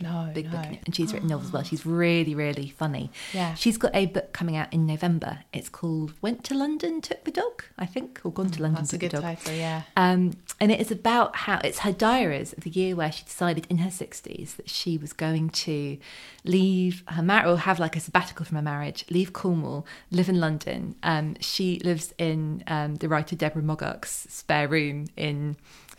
[0.00, 0.70] No, big book no.
[0.70, 0.80] it.
[0.86, 1.62] And she's written novels as well.
[1.62, 3.10] She's really, really funny.
[3.32, 3.54] Yeah.
[3.54, 5.40] She's got a book coming out in November.
[5.52, 8.88] It's called Went to London, Took the Dog, I think, or Gone to London, Mm,
[8.88, 9.22] That's a Took the good Dog.
[9.22, 9.82] title, yeah.
[9.96, 13.66] Um, and it is about how it's her diaries of the year where she decided
[13.70, 15.98] in her 60s that she was going to
[16.44, 20.40] leave her marriage or have like a sabbatical from her marriage, leave Cornwall, live in
[20.40, 20.94] London.
[21.02, 25.56] Um, she lives in um, the writer Deborah Moggach's spare room in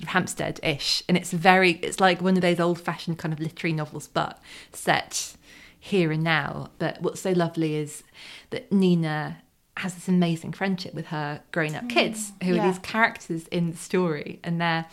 [0.07, 1.03] Hampstead ish.
[1.07, 4.39] And it's very, it's like one of those old fashioned kind of literary novels, but
[4.71, 5.35] set
[5.79, 6.69] here and now.
[6.79, 8.03] But what's so lovely is
[8.49, 9.37] that Nina
[9.79, 13.77] has this amazing friendship with her grown up kids who are these characters in the
[13.77, 14.85] story and they're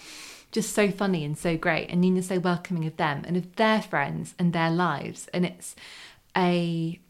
[0.52, 3.82] just so funny and so great and Nina's so welcoming of them and of their
[3.82, 5.74] friends and their lives and it's
[6.36, 7.00] a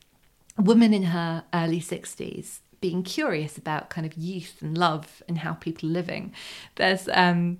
[0.58, 5.52] woman in her early 60s being curious about kind of youth and love and how
[5.52, 6.32] people are living
[6.76, 7.58] there's um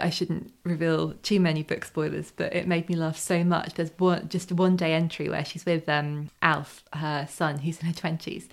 [0.00, 3.74] I shouldn't reveal too many book spoilers, but it made me laugh so much.
[3.74, 7.80] There's one just a one day entry where she's with um Alf, her son, who's
[7.80, 8.48] in her twenties,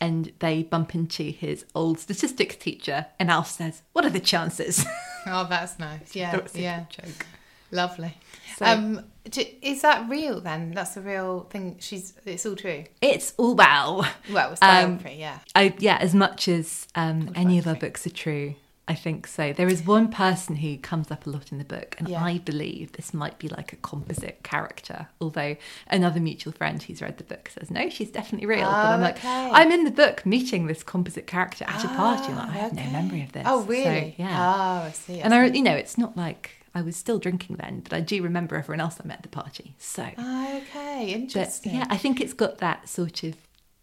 [0.00, 4.84] and they bump into his old statistics teacher, and Alf says, "What are the chances?"
[5.24, 6.16] Oh, that's nice.
[6.16, 6.84] Yeah, That yeah.
[6.88, 7.26] joke.
[7.70, 8.16] Lovely.
[8.56, 10.72] So- um, is that real then?
[10.72, 11.76] That's the real thing.
[11.78, 12.12] She's.
[12.26, 12.84] It's all true.
[13.00, 14.04] It's all well.
[14.32, 15.38] Well, it's Um, yeah.
[15.54, 18.56] I yeah, as much as um, any of our books are true,
[18.92, 19.52] I think so.
[19.52, 22.22] There is one person who comes up a lot in the book, and Yeah.
[22.22, 25.08] I believe this might be like a composite character.
[25.20, 25.56] Although
[25.88, 28.66] another mutual friend who's read the book says no, she's definitely real.
[28.70, 29.50] but I'm Oh, like, okay.
[29.52, 32.32] I'm in the book meeting this composite character at a party.
[32.32, 32.86] Like, I have ah, okay.
[32.86, 33.44] no memory of this.
[33.46, 34.14] Oh, So, really?
[34.18, 34.36] yeah.
[34.82, 35.20] Oh, I see.
[35.20, 35.56] I and I, see.
[35.56, 38.80] you know, it's not like I was still drinking then, but I do remember everyone
[38.80, 39.74] else I met at the party.
[39.78, 41.74] So, Oh, okay, but interesting.
[41.76, 43.36] yeah, I think it's got that sort of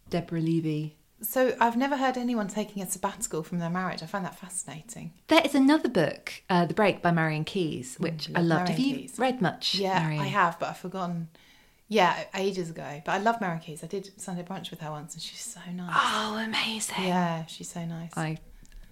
[0.10, 4.02] Deborah Levy So I've never heard anyone taking a sabbatical from their marriage.
[4.02, 5.12] I find that fascinating.
[5.28, 8.70] There is another book, uh, The Break by Marian Keyes, which I love loved.
[8.70, 9.20] Have Marian you Keyes.
[9.20, 9.76] read much?
[9.76, 10.22] Yeah, Marian?
[10.22, 11.28] I have, but I've forgotten.
[11.90, 13.02] Yeah, ages ago.
[13.04, 13.84] But I love Mary Keys.
[13.84, 15.92] I did Sunday brunch with her once, and she's so nice.
[15.94, 16.96] Oh, amazing!
[17.04, 18.16] Yeah, she's so nice.
[18.16, 18.38] I,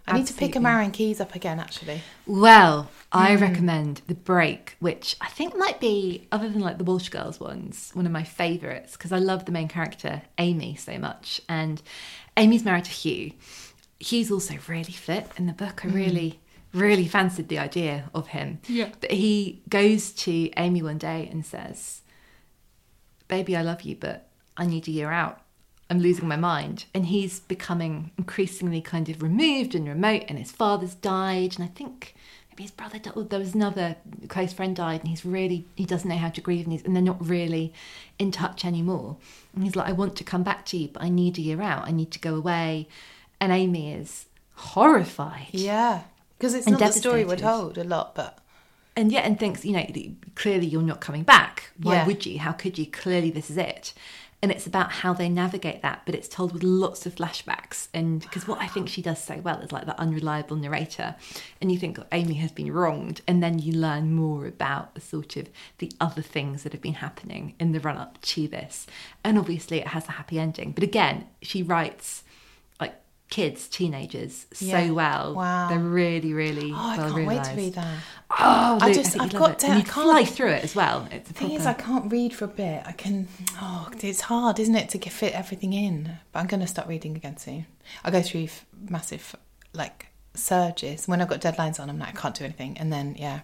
[0.07, 1.59] I need to pick a absolutely- Marian Keyes up again.
[1.59, 3.41] Actually, Well, I Hmm.
[3.41, 7.91] recommend The Break, which I think might be, other than like the Walsh Girls ones,
[7.93, 11.41] one of my favourites because I love the main character, Amy, so much.
[11.49, 11.81] And
[12.37, 13.31] Amy's married to Hugh.
[13.99, 15.81] Hugh's also really fit in the book.
[15.81, 15.89] Hmm.
[15.89, 16.39] I really,
[16.73, 18.59] really fancied the idea of him.
[18.67, 18.89] Yeah.
[19.01, 22.01] But he goes to Amy one day and says,
[23.27, 25.41] Baby, I love you, but I need a year out.
[25.89, 26.85] I'm losing my mind.
[26.93, 31.55] And he's becoming increasingly kind of removed and remote, and his father's died.
[31.55, 32.13] And I think
[32.49, 33.29] maybe his brother died.
[33.29, 33.95] There was another
[34.27, 36.95] close friend died, and he's really, he doesn't know how to grieve, and, he's, and
[36.95, 37.73] they're not really
[38.19, 39.17] in touch anymore.
[39.55, 41.61] And he's like, I want to come back to you, but I need a year
[41.61, 41.87] out.
[41.87, 42.87] I need to go away.
[43.39, 45.47] And Amy is horrified.
[45.51, 46.01] yeah,
[46.37, 48.39] because it's not the story we're told a lot, but
[48.95, 49.85] and yet and thinks you know
[50.35, 52.05] clearly you're not coming back why Yeah.
[52.07, 53.93] would you how could you clearly this is it
[54.41, 57.87] and it's about how they navigate that but it's told with lots of flashbacks.
[57.93, 61.15] And because what i think she does so well is like the unreliable narrator.
[61.61, 63.21] And you think oh, amy has been wronged.
[63.27, 66.95] And then you learn more about the sort of the other things that have been
[66.95, 68.85] happening in the run up to this.
[69.23, 70.71] And obviously it has a happy ending.
[70.71, 72.23] But again she writes
[73.29, 74.87] kids teenagers Yeah.
[74.87, 75.67] so well Wow.
[75.69, 77.97] they're really really oh, I well can't wait to read that.
[78.31, 79.59] Oh, I just- think I've got it.
[79.59, 81.07] to- And I you can't- fly through it as well.
[81.11, 82.83] It's The thing is, I can't read for a bit.
[82.85, 83.27] I can.
[83.61, 86.17] Oh, it's hard, isn't it, to get- fit everything in?
[86.31, 87.65] But I'm going to start reading again soon.
[88.03, 88.49] I go through
[88.89, 89.35] massive
[89.73, 91.89] like surges when I've got deadlines on.
[91.89, 93.41] I'm like, I can't do anything, and then yeah.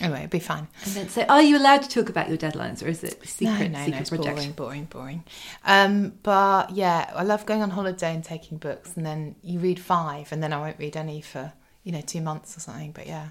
[0.00, 0.66] Anyway, it'd be fine.
[0.84, 3.70] And then, so, are you allowed to talk about your deadlines, or is it secret,
[3.70, 5.24] no, no, secret no, boring, boring, boring.
[5.64, 9.78] Um, but yeah, I love going on holiday and taking books, and then you read
[9.78, 11.52] five, and then I won't read any for
[11.84, 12.92] you know two months or something.
[12.92, 13.28] But yeah,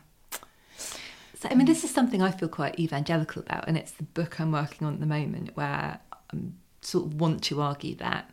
[1.42, 4.40] So, I mean, this is something I feel quite evangelical about, and it's the book
[4.40, 6.00] I'm working on at the moment where
[6.32, 6.38] I
[6.82, 8.32] sort of want to argue that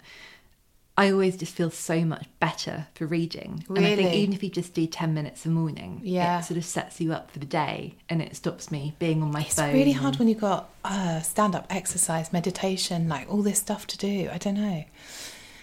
[0.99, 3.65] I always just feel so much better for reading.
[3.69, 6.41] And I think even if you just do 10 minutes a morning, Yeah.
[6.41, 9.31] it sort of sets you up for the day and it stops me being on
[9.31, 9.69] my it's phone.
[9.69, 13.97] It's really hard when you've got uh, stand-up exercise, meditation, like all this stuff to
[13.99, 14.29] do.
[14.33, 14.85] I don't know.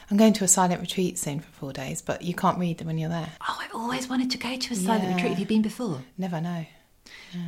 [0.10, 2.88] I'm going to a silent retreat soon for four days, but you can't read them
[2.88, 3.30] when you're there.
[3.42, 5.16] Oh, I've always wanted to go to a silent Yeah.
[5.16, 5.32] retreat.
[5.32, 6.02] Have you been before?
[6.18, 6.66] Never know.
[7.34, 7.42] No.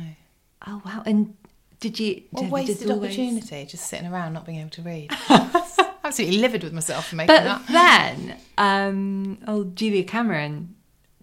[0.66, 1.02] Oh, wow.
[1.06, 1.34] And
[1.80, 2.22] did you.
[2.36, 5.10] Did- wasted always- opportunity, just sitting around not being able to read.
[6.08, 7.66] Absolutely livid with myself for making But that.
[7.68, 10.74] then, um, oh, Julia Cameron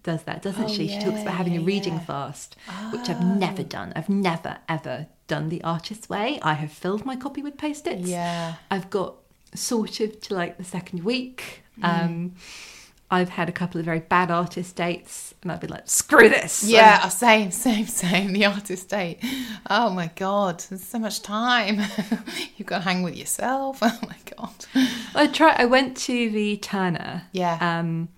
[0.02, 0.88] does that, doesn't Oh, she?
[0.88, 2.00] She talks about having a reading yeah.
[2.00, 2.56] fast,
[2.92, 3.92] which I've never done.
[3.96, 6.38] I've never, ever done the artist's way.
[6.42, 8.08] I have filled my copy with post-its.
[8.08, 8.54] Yeah.
[8.70, 9.16] I've got
[9.54, 11.62] sort of to like the second week.
[11.80, 12.04] Mm.
[12.04, 12.34] Um,
[13.10, 16.64] I've had a couple of very bad artist dates, and I've been like, screw this.
[16.64, 18.32] Yeah, uh, same, same, same.
[18.32, 19.20] The artist date.
[19.70, 21.80] Oh my god, there's so much time.
[22.56, 23.82] You've got to hang with yourself.
[23.86, 24.88] Oh my god.
[25.14, 25.54] I try.
[25.56, 27.22] I went to the Turner.
[27.32, 27.56] Yeah.
[27.60, 28.08] Um,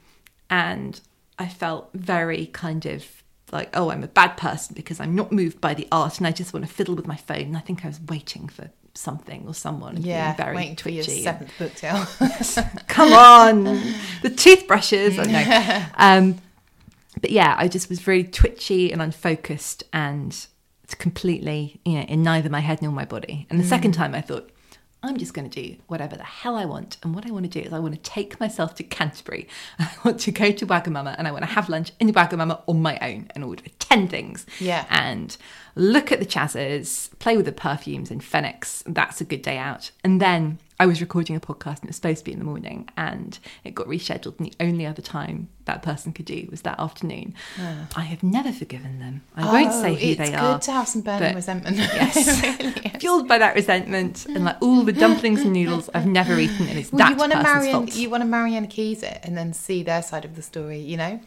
[0.48, 1.00] and
[1.38, 3.04] I felt very kind of
[3.52, 6.32] like, oh, I'm a bad person because I'm not moved by the art, and I
[6.32, 7.42] just want to fiddle with my phone.
[7.42, 9.94] And I think I was waiting for something or someone.
[9.96, 11.22] and being Yeah, very waiting for your twitchy.
[11.22, 12.06] seventh book deal.
[12.88, 13.64] Come on,
[14.22, 15.18] the toothbrushes.
[15.18, 15.84] I know.
[15.96, 16.40] Um,
[17.20, 20.46] but yeah, I just was very twitchy and unfocused and
[20.98, 23.46] completely, you know, in neither my head nor my body.
[23.50, 24.50] And the second time I thought,
[25.02, 26.96] I'm just going to do whatever the hell I want.
[27.02, 29.46] And what I want to do is I want to take myself to Canterbury.
[29.78, 32.82] I want to go to Wagamama and I want to have lunch in Wagamama on
[32.82, 34.44] my own and order 10 things.
[34.58, 34.86] Yeah.
[34.90, 35.36] And
[35.78, 38.82] look at the chazzers, play with the perfumes in Phoenix.
[38.86, 39.92] That's a good day out.
[40.02, 42.44] And then I was recording a podcast and it was supposed to be in the
[42.44, 44.38] morning and it got rescheduled.
[44.38, 47.34] And the only other time that person could do was that afternoon.
[47.96, 49.22] I have never forgiven them.
[49.36, 51.76] I won't oh, say who Oh, it's good to have some burning resentment.
[51.98, 52.42] Yes.
[52.42, 52.72] Really.
[52.98, 56.78] Fueled by that resentment and like all the dumplings and noodles I've never eaten, and
[56.78, 57.94] it's Well, that you want to person's marry fault.
[57.94, 60.78] you want to Marian Keyes it and then see their side of the story.
[60.78, 61.20] You know?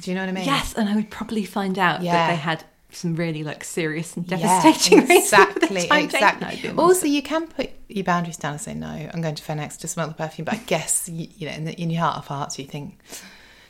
[0.00, 0.44] Do you know what I mean?
[0.44, 4.26] Yes, and I would probably find out that they had some really like serious and
[4.26, 6.04] devastating reasons for the exactly, time taken.
[6.04, 6.46] exactly.
[6.48, 8.86] I'd be on Also, you can put your boundaries down and say no.
[8.86, 11.64] I'm going to Phoenix to smell the perfume, but I guess you, you know, in,
[11.64, 12.98] the, in your heart of hearts, you think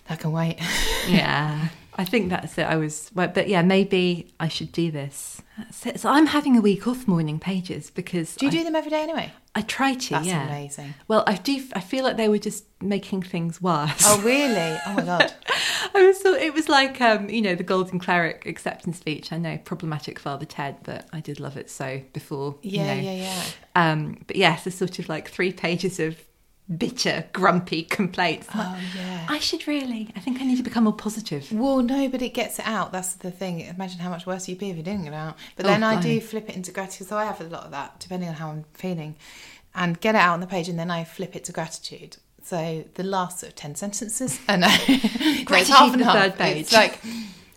[0.08, 0.58] that can wait.
[1.08, 2.64] yeah, I think that's it.
[2.64, 5.40] I was, but yeah, maybe I should do this.
[5.56, 6.00] That's it.
[6.00, 8.90] So I'm having a week off morning pages because Do you I, do them every
[8.90, 9.32] day anyway?
[9.54, 10.10] I try to.
[10.10, 10.94] That's yeah, amazing.
[11.06, 11.62] Well, I do.
[11.74, 14.02] I feel like they were just making things worse.
[14.04, 14.76] Oh, really?
[14.86, 15.32] Oh my god.
[15.94, 19.32] I was so it was like um, you know the Golden Cleric acceptance speech.
[19.32, 22.56] I know problematic Father Ted, but I did love it so before.
[22.62, 23.00] you Yeah, know.
[23.00, 23.44] yeah, yeah.
[23.76, 26.18] Um, but yes, it's sort of like three pages of
[26.78, 28.48] bitter, grumpy complaints.
[28.54, 29.26] Like, Oh, yeah.
[29.28, 30.10] I should really.
[30.16, 31.50] I think I need to become more positive.
[31.52, 32.90] Well, no, but it gets it out.
[32.92, 33.60] That's the thing.
[33.60, 35.36] Imagine how much worse you'd be if you didn't get it out.
[35.56, 37.06] But Oh, then I do flip it into gratitude.
[37.08, 39.16] So I have a lot of that, depending on how I'm feeling,
[39.74, 42.16] and get it out on the page, and then I flip it to gratitude.
[42.42, 44.68] So the last sort of ten sentences, I know,
[45.44, 46.14] Gratitude half and the half.
[46.14, 46.56] third page.
[46.58, 47.00] It's like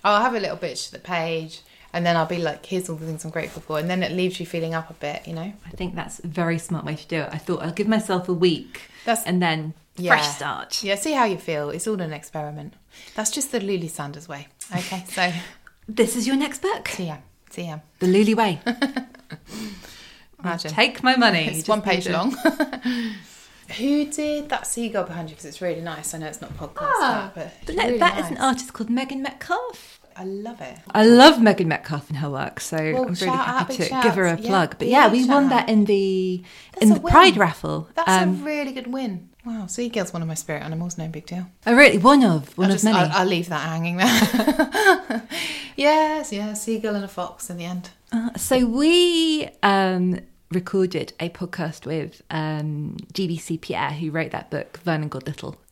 [0.04, 1.62] I'll have a little bitch to the page,
[1.93, 4.12] and then I'll be like, "Here's all the things I'm grateful for," and then it
[4.12, 5.54] leaves you feeling up a bit, you know.
[5.65, 7.30] I think that's a very smart way to do it.
[7.32, 10.12] I thought I'll give myself a week That's- and then Yeah.
[10.12, 10.84] fresh start.
[10.84, 11.69] Yeah, see how you feel.
[11.69, 12.73] It's all an experiment.
[13.15, 14.47] That's just the Lulu Sanders way.
[14.76, 15.32] Okay, so
[15.89, 17.19] This is your next book, TM,
[17.50, 17.82] TM.
[18.00, 18.60] The Lily Way.
[20.43, 20.71] Imagine.
[20.71, 21.45] Take my money.
[21.47, 22.32] It's one page long.
[23.78, 25.36] Who did that seagull behind you?
[25.36, 26.13] Because it's really nice.
[26.13, 28.89] I know it's not podcast, Ah, that, but it's really that is an artist called
[28.89, 29.96] Megan Metcalf.
[30.19, 30.77] I love it.
[30.93, 34.15] I love Megan Metcalf and her work, so Well, I'm really happy big to give
[34.15, 34.41] her a shouts.
[34.43, 34.75] Yeah, plug.
[34.80, 35.49] But yeah, yeah, we won out.
[35.51, 37.12] that in the That's in the win.
[37.12, 37.89] Pride raffle.
[37.93, 39.30] That's Um, a really good win.
[39.45, 40.97] Wow, seagull's one of my spirit animals.
[40.97, 41.45] No big deal.
[41.65, 41.97] oh, really?
[41.99, 42.97] One of one I'll of just, many.
[42.97, 45.23] I'll, I'll leave that hanging there.
[45.75, 47.91] yes, yeah, seagull and a fox in the end.
[48.12, 50.19] Uh, so we um,
[50.51, 55.23] recorded a podcast with um, DBC Pierre, who wrote that book, Vernon God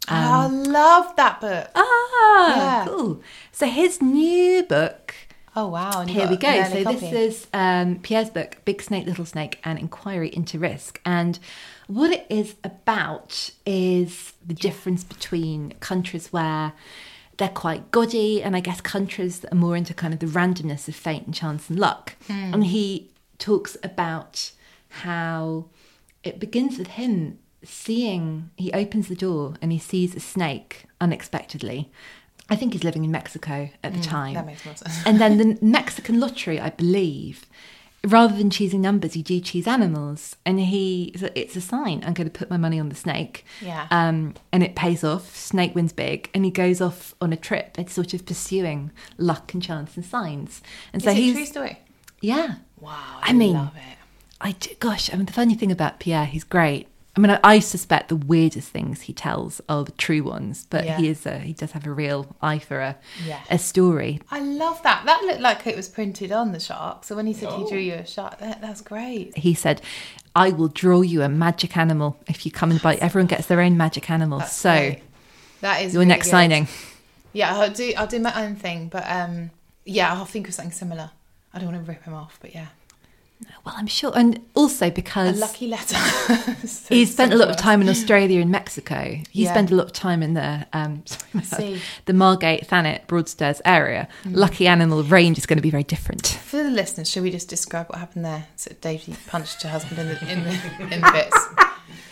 [0.07, 1.69] Um, I love that book.
[1.75, 2.85] ah, Yeah.
[2.87, 3.21] cool.
[3.51, 5.13] So his new book.
[5.57, 6.03] Oh wow!
[6.05, 6.63] Here we go.
[6.65, 6.99] So copy.
[6.99, 10.99] this is um, Pierre's book, Big Snake, Little Snake, An Inquiry into Risk.
[11.05, 11.39] And
[11.87, 16.73] what it is about is the difference between countries where
[17.37, 20.89] they're quite gaudy and I guess countries that are more into kind of the randomness
[20.89, 22.15] of fate and chance and luck.
[22.27, 24.51] And he talks about
[24.89, 25.65] how
[26.23, 31.91] it begins with him seeing, he opens the door and he sees a snake unexpectedly.
[32.49, 34.35] I think he's living in Mexico at the time.
[34.35, 35.03] that makes more sense.
[35.05, 37.45] and then the Mexican lottery, I believe,
[38.03, 40.35] rather than choosing numbers, you do choose animals.
[40.45, 42.03] And he, it's a sign.
[42.05, 43.45] I'm going to put my money on the snake.
[43.61, 43.87] Yeah.
[43.89, 45.35] Um, and it pays off.
[45.35, 47.79] Snake wins big, and he goes off on a trip.
[47.79, 50.61] It's sort of pursuing luck and chance and signs.
[50.93, 51.79] And so is a he's true story?
[52.21, 52.55] yeah.
[52.79, 53.97] Wow, I mean, love it.
[54.41, 56.87] I do, gosh, I mean, the funny thing about Pierre, he's great.
[57.17, 60.83] I mean, I, I suspect the weirdest things he tells are the true ones, but
[60.83, 60.97] Yeah.
[60.97, 63.39] he is a, he does have a real eye for a Yeah.
[63.49, 64.19] a story.
[64.29, 65.05] I love that.
[65.05, 67.05] That looked like it was printed on the shark.
[67.05, 67.63] So when he said Oh.
[67.63, 69.37] he drew you a shark, that, that's great.
[69.37, 69.81] He said,
[70.35, 73.61] "I will draw you a magic animal if you come and buy." Everyone gets their
[73.61, 75.01] own magic animal, That's so great.
[75.61, 76.31] That is your really next good.
[76.31, 76.67] signing.
[77.31, 77.93] Yeah, I'll do.
[77.97, 79.51] I'll do my own thing, but um,
[79.85, 81.11] yeah, I'll think of something similar.
[81.53, 82.67] I don't want to rip him off, but yeah,
[83.65, 85.97] Well, I'm sure, and also because a because lucky letter.
[86.89, 89.17] he spent a lot of time in Australia and Mexico.
[89.31, 89.51] He Yeah.
[89.51, 91.81] spent a lot of time in the um, sorry, my God, Sea.
[92.05, 94.07] the Margate, Thanet, Broadstairs area.
[94.23, 94.35] Mm.
[94.35, 96.27] Lucky animal range is going to be very different.
[96.45, 98.47] For the listeners, should we just describe what happened there?
[98.55, 101.37] So Daisy punched her husband in the in the, in bits.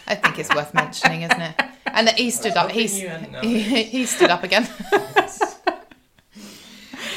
[0.08, 1.56] I think it's worth mentioning, isn't it?
[1.86, 2.72] And he stood up.
[2.72, 2.98] He's,
[3.42, 4.68] he, he stood up again.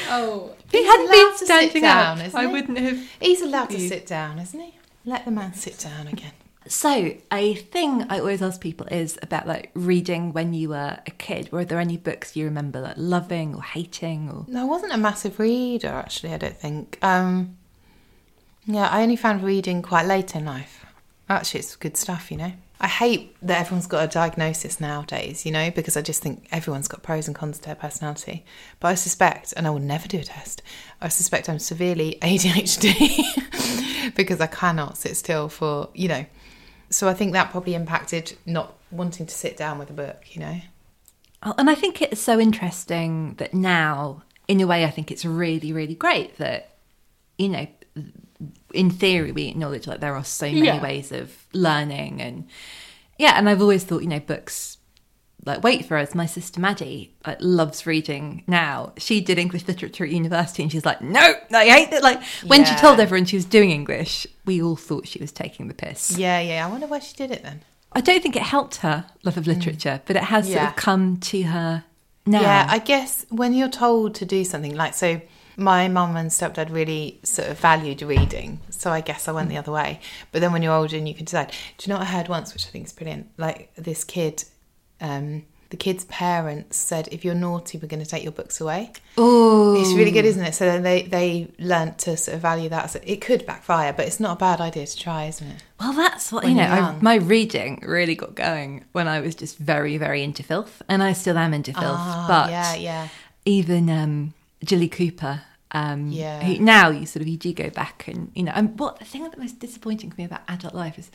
[0.09, 2.51] Oh, he he's hadn't allowed been to sit standing down, up, isn't I he?
[2.51, 3.09] wouldn't have.
[3.19, 4.73] He's allowed to sit down, isn't he?
[5.05, 6.33] Let the man sit down again.
[6.67, 11.11] So, a thing I always ask people is about like reading when you were a
[11.11, 11.49] kid.
[11.51, 14.43] Were there any books you remember like loving or hating or?
[14.49, 16.33] No, I wasn't a massive reader actually.
[16.33, 16.97] I don't think.
[17.01, 17.55] Um,
[18.65, 20.85] yeah, I only found reading quite late in life.
[21.29, 22.51] Actually, it's good stuff, you know.
[22.79, 26.87] I hate that everyone's got a diagnosis nowadays, you know, because I just think everyone's
[26.87, 28.45] got pros and cons to their personality.
[28.79, 30.61] But I suspect, and I will never do a test,
[31.01, 36.25] I suspect I'm severely ADHD because I cannot sit still for, you know.
[36.89, 40.41] So I think that probably impacted not wanting to sit down with a book, you
[40.41, 40.61] know.
[41.43, 45.25] Oh, and I think it's so interesting that now, in a way, I think it's
[45.25, 46.77] really, really great that,
[47.37, 47.67] you know,
[48.73, 50.81] in theory, we acknowledge like there are so many Yeah.
[50.81, 52.47] ways of learning, and
[53.17, 54.77] yeah, and I've always thought, you know, books
[55.45, 56.13] like wait for us.
[56.13, 58.91] My sister Maddie like, loves reading now.
[58.97, 62.03] She did English literature at university, and she's like, no, I hate it.
[62.03, 65.67] Like when she told everyone she was doing English, we all thought she was taking
[65.67, 66.17] the piss.
[66.17, 66.65] Yeah, yeah.
[66.65, 67.61] I wonder why she did it then.
[67.93, 70.67] I don't think it helped her love of literature, but it has sort Mm.
[70.67, 71.83] Of come to her
[72.25, 72.41] now.
[72.41, 75.21] Yeah, I guess when you're told to do something like so,
[75.57, 79.57] my mum and stepdad really sort of valued reading, so I guess I went the
[79.57, 79.99] other way.
[80.31, 82.27] But then when you're older and you can decide, do you know what I heard
[82.29, 83.27] once, which I think is brilliant?
[83.37, 84.43] Like this kid,
[85.01, 88.91] um, the kid's parents said, "If you're naughty, we're going to take your books away."
[89.17, 90.53] Oh, It's really good, isn't it?
[90.53, 92.91] So then they they learnt to sort of value that.
[92.91, 95.63] So it could backfire, but it's not a bad idea to try, isn't it?
[95.79, 96.69] Well, that's what When you know.
[96.69, 101.03] I, my reading really got going when I was just very, very into filth, and
[101.03, 101.97] I still am into filth.
[101.99, 103.07] Ah, but yeah, yeah.
[103.43, 104.33] even um,
[104.63, 105.41] Jilly Cooper.
[105.71, 106.41] Um, Yeah.
[106.43, 108.53] who- now you sort of you do go back and you know.
[108.55, 111.11] And what the thing that most disappointing for me about adult life is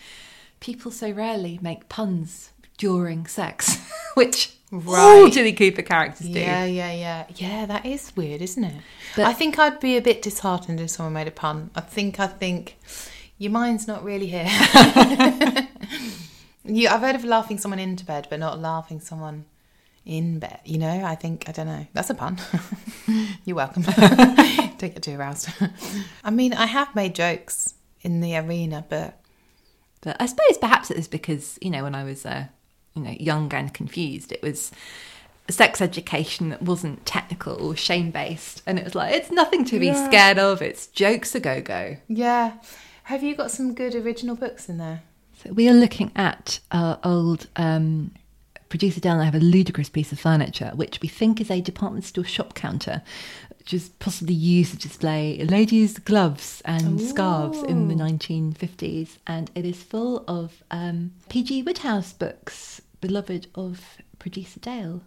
[0.61, 3.78] people so rarely make puns during sex,
[4.14, 5.32] which all Right.
[5.32, 6.38] Jilly Cooper characters do.
[6.38, 7.24] Yeah, yeah, yeah.
[7.36, 8.74] Yeah, that is weird, isn't it?
[9.16, 11.70] But- I think I'd be a bit disheartened if someone made a pun.
[11.74, 12.76] I think I think
[13.38, 14.49] your mind's not really here.
[16.64, 19.45] you I've heard of laughing someone into bed, but not laughing someone
[20.05, 20.61] in bed.
[20.65, 21.87] You know, I think I don't know.
[21.93, 22.39] That's a pun.
[23.45, 23.83] You're welcome.
[24.79, 25.49] Don't get too aroused.
[26.25, 29.21] I mean, I have made jokes in the arena, but
[30.01, 32.47] But I suppose perhaps it was because, you know, when I was, uh,
[32.95, 34.73] you know, young and confused, it was
[35.49, 38.63] sex education that wasn't technical or shame based.
[38.67, 40.63] And it was like, it's nothing to be scared of.
[40.63, 41.97] It's jokes a go go.
[42.09, 42.55] yeah.
[43.07, 45.03] Have you got some good original books in there?
[45.43, 48.13] So we are looking at our old um,
[48.73, 51.61] producer Dale and I have a ludicrous piece of furniture, which we think is a
[51.61, 53.03] department store shop counter,
[53.59, 59.18] which is possibly used to display ladies' gloves and scarves in the 1950s.
[59.27, 61.64] And it is full of um, P.G.
[61.64, 65.03] Wodehouse books, beloved of producer Dale.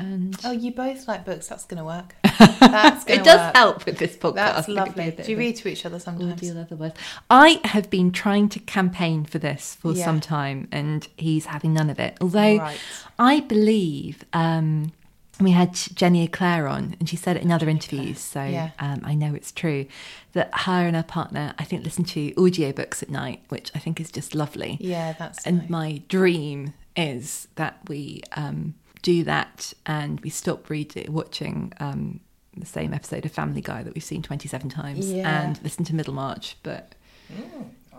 [0.00, 1.48] And Oh, you both like books.
[1.48, 2.14] That's going to work.
[2.60, 3.56] That's going it does work.
[3.56, 4.34] help with this podcast.
[4.34, 5.24] That's It could be a lovely.
[5.24, 6.50] Do you read to each other sometimes?
[6.50, 6.92] otherwise.
[7.30, 10.04] I have been trying to campaign for this for Yeah.
[10.04, 12.16] some time, and he's having none of it.
[12.20, 12.78] Although Right.
[13.18, 14.92] I believe um,
[15.40, 18.70] we had Jenny Eclair on, and she said it in other interviews, so Yeah.
[18.78, 19.86] um, I know it's true
[20.34, 24.00] that her and her partner, I think, listen to audiobooks at night, which I think
[24.00, 24.78] is just lovely.
[24.80, 25.70] Yeah, that's And nice.
[25.70, 32.20] my dream is that we um, do that and we stop reading, watching um,
[32.56, 35.42] the same episode of Family Guy that we've seen 27 times Yeah.
[35.44, 36.56] and listen to Middlemarch.
[36.62, 36.94] But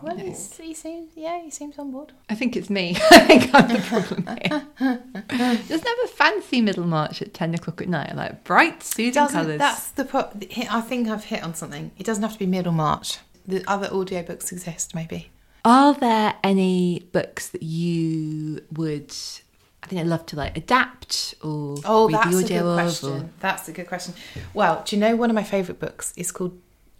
[0.02, 0.84] Well, he seems,
[1.16, 2.12] yeah, he seems on board.
[2.30, 2.96] I think it's me.
[3.12, 4.68] I think I'm the problem here.
[5.68, 8.16] Just never fancy Middlemarch at 10 o'clock at night.
[8.16, 9.60] Like bright, soothing colours.
[9.60, 10.30] that's the pro-
[10.70, 11.92] I think I've hit on something.
[11.98, 13.20] It doesn't have to be Middlemarch.
[13.46, 15.30] The other audiobooks exist, maybe.
[15.66, 19.14] Are there any books that you would,
[19.84, 23.10] I think I'd love to like adapt or Oh, that's a good question.
[23.10, 23.30] Or...
[23.42, 24.14] That's a good question.
[24.54, 26.58] Well, do you know one of my favourite books is called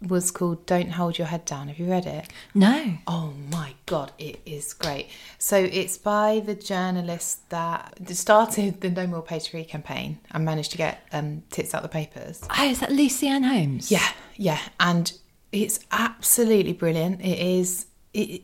[0.08, 1.68] was called Don't Hold Your Head Down.
[1.68, 2.28] Have you read it?
[2.54, 2.98] No.
[3.06, 5.08] Oh my god, it is great.
[5.38, 10.72] So it's by the journalist that started the No More Page Three campaign and managed
[10.72, 12.42] to get um, tits out the papers.
[12.58, 13.90] Oh, is that Lucy Lucy-Anne Holmes?
[13.90, 15.10] Yeah, yeah, and
[15.52, 17.20] it's absolutely brilliant.
[17.20, 17.86] It is.
[18.12, 18.42] It,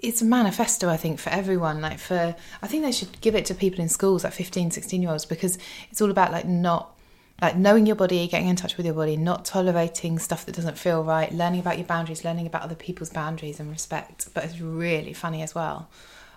[0.00, 1.80] it's a manifesto, I think, for everyone.
[1.80, 5.02] Like for, I think they should give it to people in schools, like 15, 16
[5.02, 5.58] year olds, because
[5.90, 6.96] it's all about like not,
[7.40, 10.78] like knowing your body, getting in touch with your body, not tolerating stuff that doesn't
[10.78, 14.28] feel right, learning about your boundaries, learning about other people's boundaries and respect.
[14.34, 15.88] But it's really funny as well.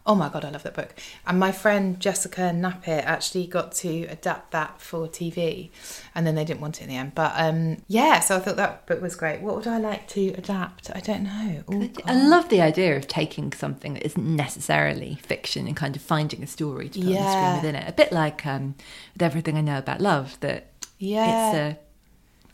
[0.06, 0.96] Oh my god, I love that book.
[1.28, 5.70] And my friend Jessica Knappett actually got to adapt that for TV,
[6.16, 7.14] and then they didn't want it in the end.
[7.14, 9.42] But um, yeah, so I thought that book was great.
[9.42, 10.90] What would I like to adapt?
[10.96, 11.64] I don't know.
[11.68, 16.02] Oh, I love the idea of taking something that isn't necessarily fiction and kind of
[16.02, 17.88] finding a story to put on the screen within it.
[17.88, 18.76] A bit like um,
[19.14, 21.26] with everything I know about love, that Yeah.
[21.28, 21.80] it's a.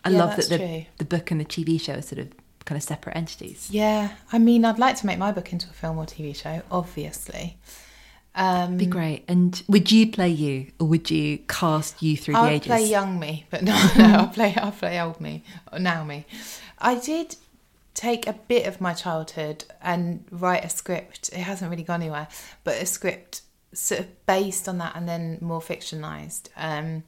[0.05, 0.85] I Yeah, love that the, true.
[0.97, 2.29] the book and the TV show are sort of
[2.67, 3.69] kind of separate entities.
[3.71, 6.61] Yeah, I mean, I'd like to make my book into a film or TV show,
[6.69, 7.57] obviously.
[8.35, 9.23] Um, Be great.
[9.27, 12.69] And would you play you, or would you cast you through the ages?
[12.69, 15.43] I'll play young me, but no, no, I'll play I'll play old me,
[15.73, 16.27] or now me.
[16.77, 17.37] I did
[17.95, 21.29] take a bit of my childhood and write a script.
[21.29, 22.27] It hasn't really gone anywhere,
[22.63, 23.41] but a script
[23.73, 26.49] sort of based on that and then more fictionalized.
[26.55, 27.03] Um,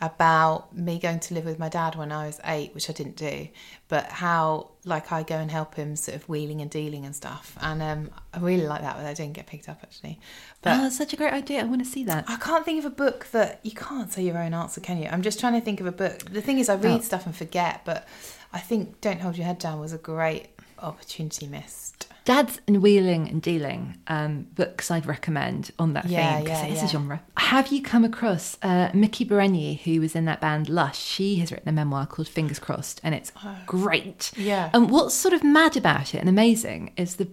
[0.00, 3.16] about me going to live with my dad when I was eight, which I didn't
[3.16, 3.48] do,
[3.88, 7.56] but how like I go and help him sort of wheeling and dealing and stuff.
[7.60, 10.18] And um, I really like that, but I didn't get picked up actually.
[10.62, 11.60] But oh, that's such a great idea.
[11.60, 12.24] I want to see that.
[12.28, 15.08] I can't think of a book that you can't say your own answer, can you?
[15.10, 16.20] I'm just trying to think of a book.
[16.30, 17.02] The thing is, I read Oh.
[17.02, 18.08] stuff and forget, but
[18.52, 20.48] I think "Don't Hold Your Head Down" was a great
[20.78, 21.89] opportunity missed.
[22.24, 26.66] Dad's and Wheeling and Dealing um, books I'd recommend on that Yeah, theme because yeah,
[26.66, 26.84] it is yeah.
[26.84, 27.22] a genre.
[27.36, 30.98] Have you come across uh, Miki Berenyi, who was in that band Lush?
[30.98, 33.32] She has written a memoir called Fingers Crossed, and it's
[33.66, 34.30] great.
[34.36, 34.40] Oh.
[34.40, 34.70] Yeah.
[34.72, 37.28] And what's sort of mad about it and amazing is the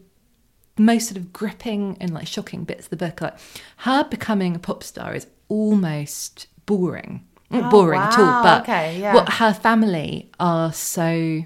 [0.80, 3.20] most sort of gripping and like shocking bits of the book.
[3.22, 3.38] Like
[3.78, 7.26] her becoming a pop star is almost boring.
[7.50, 9.14] Not Oh, boring at all, but okay, yeah.
[9.14, 11.44] what her family are so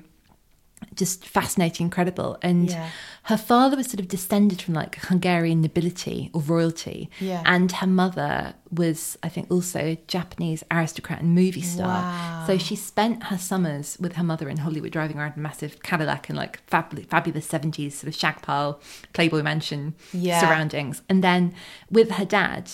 [0.95, 2.37] just fascinating, incredible.
[2.41, 2.89] And Yeah.
[3.23, 7.09] her father was sort of descended from like Hungarian nobility or royalty.
[7.19, 7.41] Yeah.
[7.45, 12.01] And her mother was, I think, also a Japanese aristocrat and movie star.
[12.03, 12.43] Wow.
[12.47, 16.27] So she spent her summers with her mother in Hollywood driving around a massive Cadillac
[16.29, 18.79] and like fabulous, fabulous 70s sort of shag pile
[19.13, 20.39] Playboy mansion Yeah.
[20.41, 21.01] surroundings.
[21.09, 21.53] And then
[21.89, 22.69] with her dad,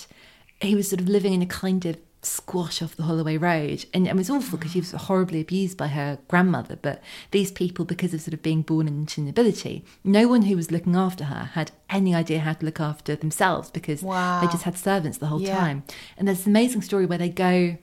[0.59, 1.97] he was sort of living in a kind of
[2.27, 3.85] squash off the Holloway Road.
[3.93, 6.77] And it was awful because she was horribly abused by her grandmother.
[6.81, 7.01] But
[7.31, 10.95] these people, because of sort of being born into nobility, no one who was looking
[10.95, 14.41] after her had any idea how to look after themselves because Wow.
[14.41, 15.57] they just had servants the whole Yeah.
[15.57, 15.83] time.
[16.17, 17.77] And there's this amazing story where they go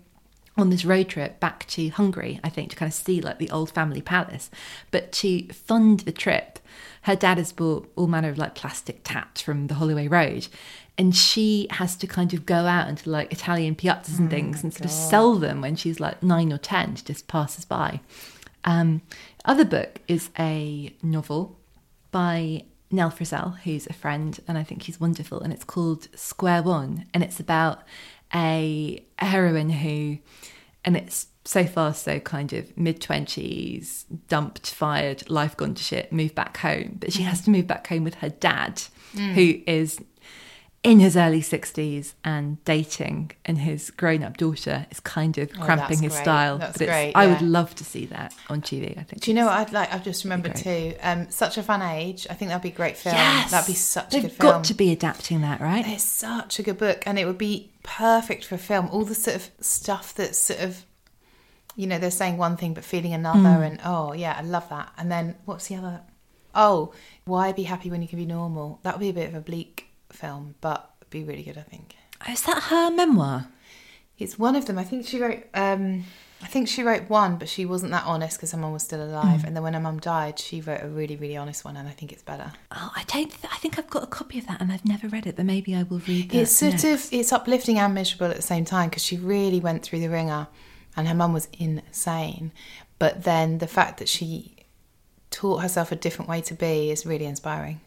[0.56, 3.50] on this road trip back to Hungary, I think, to kind of see like the
[3.50, 4.50] old family palace.
[4.92, 6.60] But to fund the trip,
[7.02, 10.46] her dad has bought all manner of like plastic tat from the Holloway Road.
[10.96, 14.72] And she has to kind of go out into like Italian piazzas and things and
[14.72, 18.00] sort of sell them when she's like nine or ten to just passers by.
[18.64, 19.02] Um,
[19.44, 21.58] other book is a novel
[22.12, 25.40] by Nell Frizzell, who's a friend, and I think he's wonderful.
[25.40, 27.82] And it's called Square One, and it's about
[28.32, 30.18] a heroine who,
[30.84, 36.12] and it's so far so kind of mid twenties, dumped, fired, life gone to shit,
[36.12, 38.80] moved back home, but she has to move back home with her dad,
[39.34, 40.00] who is
[40.84, 45.88] in his early 60s and dating and his grown-up daughter is kind of Oh, cramping
[45.88, 46.22] that's his great.
[46.22, 49.22] style That's but it's, great, i would love to see that on tv i think
[49.22, 49.92] Do you know what I'd like?
[49.94, 50.94] I've just remembered too.
[51.02, 52.26] Um, such a fun age.
[52.30, 53.16] I think that'd be a great film.
[53.16, 54.52] Yes, That'd be such They've a good film.
[54.52, 55.84] got to be adapting that, right?
[55.88, 58.88] It's such a good book, and it would be perfect for film.
[58.92, 60.84] All the sort of stuff that's sort of,
[61.76, 63.66] you know, they're saying one thing but feeling another, Mm.
[63.66, 64.92] and oh yeah, I love that.
[64.98, 66.00] And then what's the other?
[66.54, 66.92] Oh,
[67.24, 68.80] why be happy when you can be normal?
[68.82, 69.83] That would be a bit of a bleak
[70.14, 71.58] film, but be really good.
[71.58, 71.96] I think
[72.26, 73.48] Oh, is that her memoir?
[74.18, 74.78] it's one of them.
[74.78, 75.44] I think she wrote.
[75.54, 76.04] um
[76.42, 79.02] I think she wrote one, but she wasn't that honest because her mum was still
[79.02, 79.40] alive.
[79.40, 79.44] Mm.
[79.46, 81.92] And then when her mum died, she wrote a really, really honest one, and I
[81.92, 82.52] think it's better.
[82.70, 83.30] Oh, I don't.
[83.30, 85.46] Th- I think I've got a copy of that, and I've never read it, but
[85.46, 86.36] maybe I will read that.
[86.36, 86.84] It's sort next.
[86.84, 90.08] of it's uplifting and miserable at the same time because she really went through the
[90.10, 90.48] ringer,
[90.96, 92.52] and her mum was insane.
[92.98, 94.54] But then the fact that she
[95.30, 97.80] taught herself a different way to be is really inspiring.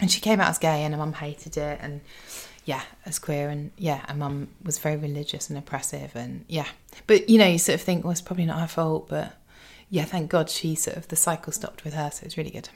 [0.00, 2.00] And she came out as gay, and her mum hated it, and
[2.64, 6.66] yeah, as queer, and yeah, her mum was very religious and oppressive, and yeah.
[7.06, 9.34] But you know, you sort of think, well, it's probably not her fault, but
[9.90, 12.68] yeah, thank God she sort of the cycle stopped with her, so it's really good.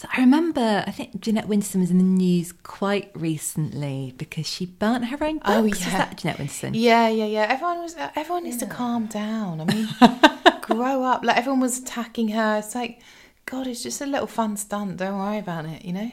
[0.00, 4.64] So I remember, I think Jeanette Winterson was in the news quite recently because she
[4.64, 5.58] burnt her own oh, books.
[5.58, 5.98] Oh, Was yeah.
[5.98, 6.70] that Jeanette Winterson?
[6.72, 7.46] Yeah, yeah, yeah.
[7.50, 7.94] Everyone was.
[7.96, 9.60] Uh, everyone needs to calm down.
[9.60, 9.88] I mean,
[10.62, 11.22] grow up.
[11.22, 12.58] Like everyone was attacking her.
[12.60, 13.02] It's like,
[13.46, 14.96] God, it's just a little fun stunt.
[14.98, 15.84] Don't worry about it.
[15.84, 16.10] You know.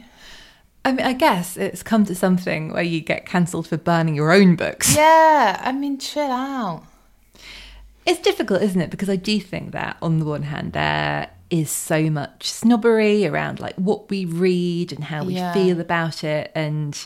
[0.85, 4.31] I mean, I guess it's come to something where you get cancelled for burning your
[4.31, 4.95] own books.
[4.95, 5.59] Yeah.
[5.61, 6.83] I mean, chill out.
[8.05, 8.89] It's difficult, isn't it?
[8.89, 13.59] Because I do think that on the one hand, there is so much snobbery around
[13.59, 15.53] like what we read and how we Yeah.
[15.53, 16.51] feel about it.
[16.55, 16.97] And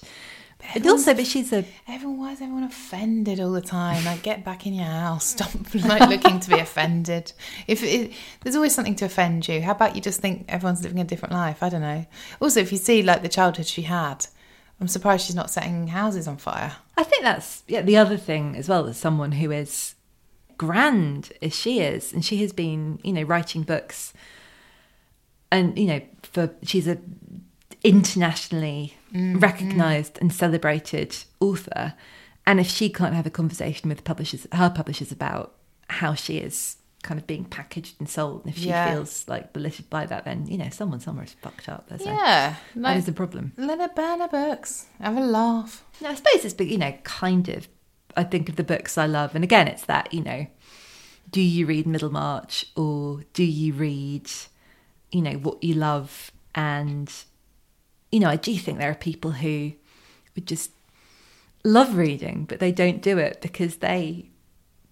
[0.74, 4.04] But also, but she's a Everyone, why is everyone offended all the time?
[4.06, 5.26] Like, get back in your house.
[5.38, 7.34] Stop like looking to be offended.
[7.68, 11.00] If it, there's always something to offend you, how about you just think everyone's living
[11.00, 11.62] a different life?
[11.62, 12.06] I don't know.
[12.40, 14.28] Also, if you see like the childhood she had,
[14.80, 16.76] I'm surprised she's not setting houses on fire.
[16.98, 19.96] I think that's yeah, the other thing as well as someone who is
[20.58, 24.14] grand as she is, and she has been, you know, writing books,
[25.52, 26.98] and you know, for she's a
[27.84, 29.40] internationally Mm-hmm.
[29.40, 31.94] recognized and celebrated author,
[32.48, 35.56] and if she can't have a conversation with publishers, her publishers about
[35.90, 38.92] how she is kind of being packaged and sold, and if she Yeah.
[38.94, 41.90] feels like belittled by that, then you know, someone somewhere is fucked up.
[41.90, 43.52] There's a, Yeah, that like, is a problem.
[43.58, 44.86] let her burn her books.
[45.02, 45.84] Have a laugh.
[46.02, 47.68] No, I suppose it's, you know, kind of,
[48.16, 49.36] I think of the books I love.
[49.36, 50.48] And again, it's that, you know,
[51.32, 54.30] do you read Middlemarch or do you read,
[55.12, 56.32] you know, what you love?
[56.56, 57.12] And,
[58.12, 59.74] you know, I do think there are people who
[60.36, 60.72] would just
[61.64, 64.32] love reading, but they don't do it because they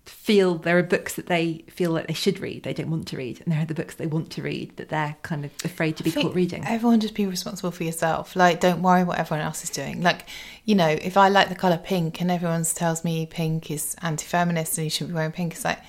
[0.10, 3.18] feel there are books that they feel like they should read, they don't want to
[3.18, 3.42] read.
[3.42, 6.04] And there are the books they want to read that they're kind of afraid to
[6.04, 6.66] be caught reading.
[6.66, 8.36] Everyone just be responsible for yourself.
[8.36, 10.02] Like, don't worry what everyone else is doing.
[10.02, 10.28] Like,
[10.66, 14.26] you know, if I like the colour pink and everyone tells me pink is anti
[14.26, 15.80] feminist and you shouldn't be wearing pink, it's like,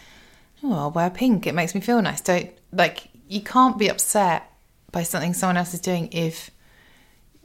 [0.62, 1.47] oh, I'll wear pink.
[1.47, 2.20] It makes me feel nice.
[2.20, 4.53] Don't, like, you can't be upset
[4.93, 6.51] by something someone else is doing if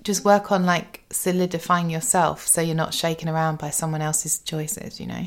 [0.05, 5.01] just work on like solidifying yourself so you're not shaken around by someone else's choices,
[5.01, 5.25] you know?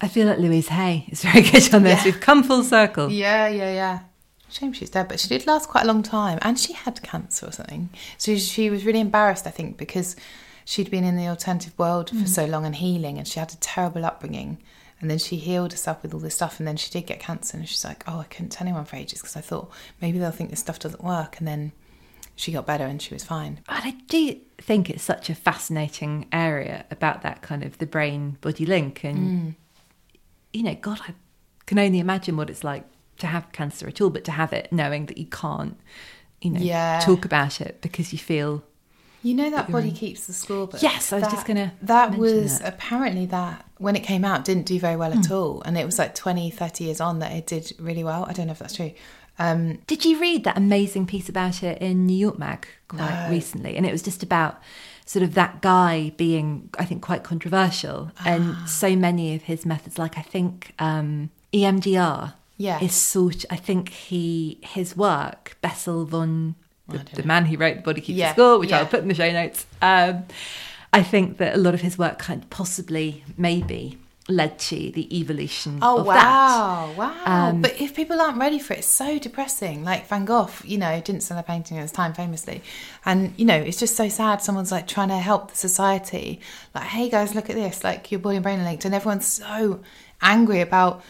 [0.00, 2.00] I feel like Louise Hay is very good on this.
[2.00, 2.04] Yeah.
[2.06, 3.08] We've come full circle.
[3.08, 4.00] Yeah, yeah, yeah.
[4.50, 7.46] Shame she's dead, but she did last quite a long time, and she had cancer
[7.46, 7.88] or something.
[8.18, 10.14] So she was really embarrassed, I think, because
[10.64, 12.28] she'd been in the alternative world for mm.
[12.28, 14.58] so long and healing, and she had a terrible upbringing.
[15.00, 17.56] And then she healed herself with all this stuff, and then she did get cancer,
[17.56, 20.30] and she's like, "Oh, I couldn't tell anyone for ages because I thought maybe they'll
[20.32, 21.72] think this stuff doesn't work." And then
[22.36, 23.60] she got better, and she was fine.
[23.66, 28.38] But I do think it's such a fascinating area about that kind of the brain
[28.40, 29.04] body link.
[29.04, 29.54] And, mm.
[30.52, 31.14] you know, God, I
[31.66, 32.84] can only imagine what it's like
[33.18, 35.78] to have cancer at all, but to have it knowing that you can't,
[36.40, 37.00] you know, Yeah.
[37.00, 38.62] talk about it because you feel.
[39.22, 40.66] You know that body keeps the score.
[40.66, 40.82] Book?
[40.82, 42.74] Yes, I was just gonna That was that.
[42.74, 45.32] apparently that when it came out didn't do very well at hmm.
[45.32, 48.26] all, and it was like 20, 30 years on that it did really well.
[48.28, 48.92] I don't know if that's true.
[49.38, 53.76] Um, Did you read that amazing piece about it in New York Mag quite recently?
[53.76, 54.60] And it was just about
[55.06, 58.12] sort of that guy being, I think, quite controversial.
[58.24, 62.82] And so many of his methods, like I think um, EMDR, Yes.
[62.82, 63.44] is sort.
[63.50, 66.54] I think he his work, Bessel von,
[66.86, 68.78] the, the man who wrote The Body Keeps Yeah, the Score, which yeah.
[68.80, 69.66] I'll put in the show notes.
[69.80, 70.24] Um,
[70.92, 73.98] I think that a lot of his work kind of possibly, maybe,
[74.28, 76.14] led to the evolution Oh of that.
[76.14, 77.22] wow, wow!
[77.24, 79.82] Um, but if people aren't ready for it, it's so depressing.
[79.84, 82.62] Like Van Gogh, you know, didn't sell a painting at his time, famously,
[83.04, 84.40] and you know, it's just so sad.
[84.40, 86.40] Someone's like trying to help the society,
[86.74, 89.26] like, hey guys, look at this, like your body and brain are linked, and everyone's
[89.26, 89.80] so
[90.20, 91.02] angry about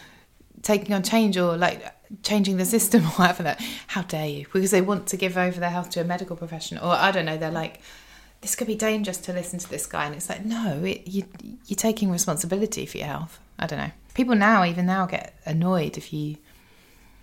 [0.63, 1.83] taking on change or like
[2.23, 3.43] changing the system or whatever.
[3.43, 4.45] That how dare you?
[4.51, 7.25] Because they want to give over their health to a medical professional, or I don't
[7.25, 7.79] know, they're like.
[8.43, 11.23] This could be dangerous to listen to this guy, and it's like, no, it, you,
[11.65, 13.39] you're taking responsibility for your health.
[13.57, 13.91] I don't know.
[14.13, 16.35] People now, even now, get annoyed if you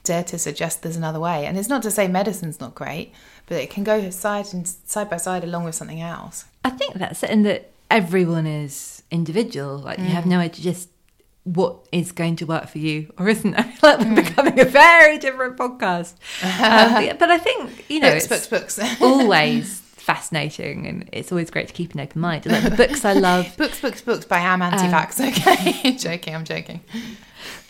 [0.02, 1.44] dare to suggest there's another way.
[1.44, 3.12] And it's not to say medicine's not great,
[3.46, 6.46] but it can go side and side by side along with something else.
[6.64, 9.76] I think that's it, and that everyone is individual.
[9.76, 10.88] Like you have no idea just
[11.44, 13.54] what is going to work for you or isn't.
[13.54, 16.14] I feel like we're becoming a very different podcast.
[16.42, 19.00] Um, but, but I think you know, Books, it's books, books.
[19.02, 19.82] always
[20.14, 22.44] fascinating, and it's always great to keep an open mind.
[22.44, 23.56] Like the books I love.
[23.56, 25.20] books, books, books by Ham Anti-Vax.
[25.28, 26.34] okay, joking.
[26.34, 26.80] I'm joking.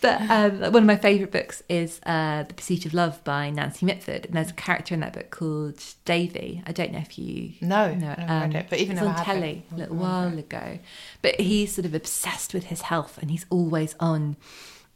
[0.01, 3.85] But um, one of my favourite books is uh, The Pursuit of Love by Nancy
[3.85, 4.25] Mitford.
[4.25, 6.63] And there's a character in that book called Davy.
[6.65, 9.63] I don't know if you No, know never read it, but even it's on telly
[9.69, 10.79] it, a little while ago.
[11.21, 14.35] But he's sort of obsessed with his health and he's always on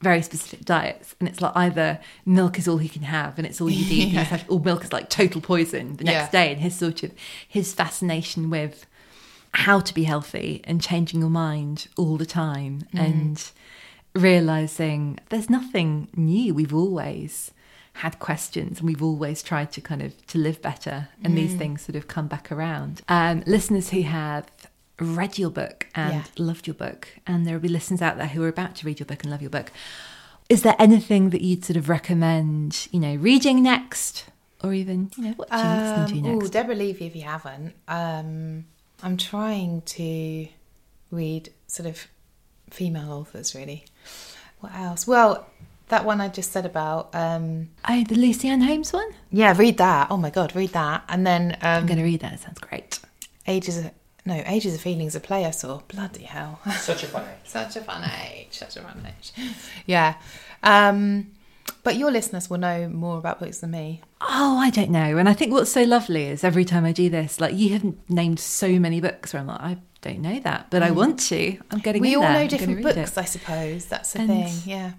[0.09, 1.07] very specific diets.
[1.19, 4.13] And it's like either milk is all he can have and it's all you need,
[4.19, 4.43] Yeah.
[4.47, 6.39] or milk is like total poison the next Yeah.
[6.39, 6.47] day.
[6.53, 7.11] And his sort of
[7.57, 8.85] his fascination with
[9.65, 12.99] how to be healthy and changing your mind all the time Mm.
[13.07, 13.37] and
[14.15, 17.51] realizing there's nothing new we've always
[18.03, 21.37] had questions and we've always tried to kind of to live better and Mm.
[21.37, 24.45] these things sort of come back around um, listeners who have
[24.99, 26.23] read your book and Yeah.
[26.37, 28.99] loved your book and there will be listeners out there who are about to read
[28.99, 29.71] your book and love your book
[30.47, 34.25] is there anything that you'd sort of recommend you know reading next
[34.63, 37.73] or even you know watching listening to Um, next oh, Deborah Levy, if you haven't.
[37.87, 38.65] Um,
[39.03, 40.47] I'm trying to
[41.11, 42.07] read sort of
[42.71, 43.85] female authors, really.
[44.61, 45.05] What else?
[45.05, 45.45] Well,
[45.89, 47.13] that one I just said about.
[47.13, 50.07] Um, oh the Lucy-Anne Holmes one yeah, read that.
[50.09, 51.03] Oh my God, read that.
[51.09, 52.99] And then i'm um, going to read that it sounds great
[53.47, 53.85] Ages
[54.25, 55.81] no, Ages of Feelings, a play I saw.
[55.87, 56.59] Bloody hell.
[56.79, 57.47] Such a fun age.
[57.49, 58.47] Such a fun age.
[58.51, 59.31] Such a fun age.
[59.85, 60.15] Yeah.
[60.63, 61.31] Um,
[61.83, 64.01] but your listeners will know more about books than me.
[64.21, 65.17] Oh, I don't know.
[65.17, 67.85] And I think what's so lovely is every time I do this, like you have
[68.09, 71.57] named so many books where I'm like, I don't know that, but I want to.
[71.71, 72.33] I'm getting We in all there.
[72.33, 73.17] know different books, it.
[73.17, 73.85] I suppose.
[73.85, 74.53] That's the And- thing.
[74.65, 74.91] Yeah.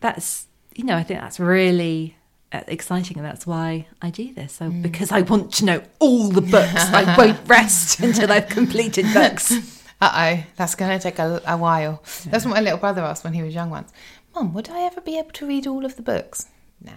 [0.00, 2.16] That's you know, I think that's really
[2.66, 4.52] exciting, and that's why I do this.
[4.54, 4.82] So Mm.
[4.82, 9.52] because I want to know all the books, I won't rest until I've completed books.
[10.00, 12.02] Uh oh, that's going to take a, a while.
[12.26, 13.90] That's what my little brother asked when he was young once.
[14.34, 16.46] Mum, would I ever be able to read all of the books?
[16.84, 16.92] Nah.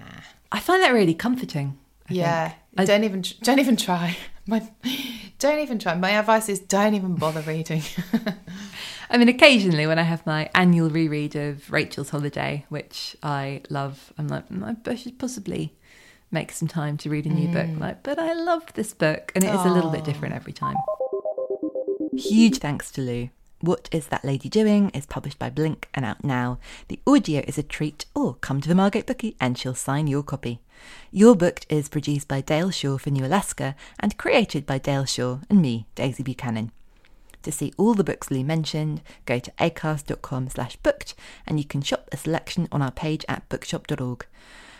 [0.51, 1.77] I find that really comforting.
[2.09, 2.49] I yeah.
[2.49, 2.59] think.
[2.77, 4.17] I- Don't even don't even try.
[4.49, 4.65] My,
[5.39, 5.93] don't even try.
[5.95, 7.81] My advice is don't even bother reading.
[9.09, 14.13] I mean, occasionally when I have my annual reread of Rachel's Holiday, which I love,
[14.17, 15.75] I'm like, "Mm, I should possibly
[16.31, 17.67] make some time to read a new book.
[17.77, 20.75] Like, but I love this book, and it is a little bit different every time.
[22.15, 23.29] Huge thanks to Lou.
[23.61, 24.89] What is that lady doing?
[24.91, 26.59] is published by Blink and out now.
[26.89, 30.23] The audio is a treat, or come to the Margate Bookie and she'll sign your
[30.23, 30.61] copy.
[31.11, 35.39] You're Booked is produced by Dale Shaw for New Alaska and created by Dale Shaw
[35.49, 36.71] and me, Daisy Buchanan.
[37.43, 41.15] To see all the books Lou mentioned, go to acast.com slash booked
[41.45, 44.25] and you can shop a selection on our page at bookshop.org.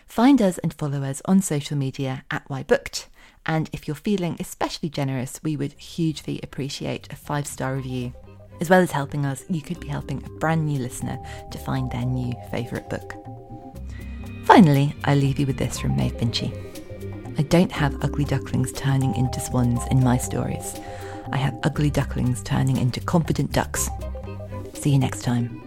[0.06, 3.06] Find us and follow us on social media at whybooked.
[3.46, 8.14] And if you're feeling especially generous, we would hugely appreciate a five star review.
[8.60, 11.18] As well as helping us, you could be helping a brand new listener
[11.52, 13.37] to find their new favourite book.
[14.48, 16.54] Finally, I leave you with this from Maeve Binchy.
[17.38, 20.80] I don't have ugly ducklings turning into swans in my stories.
[21.34, 23.90] I have ugly ducklings turning into confident ducks.
[24.74, 25.67] See you next time.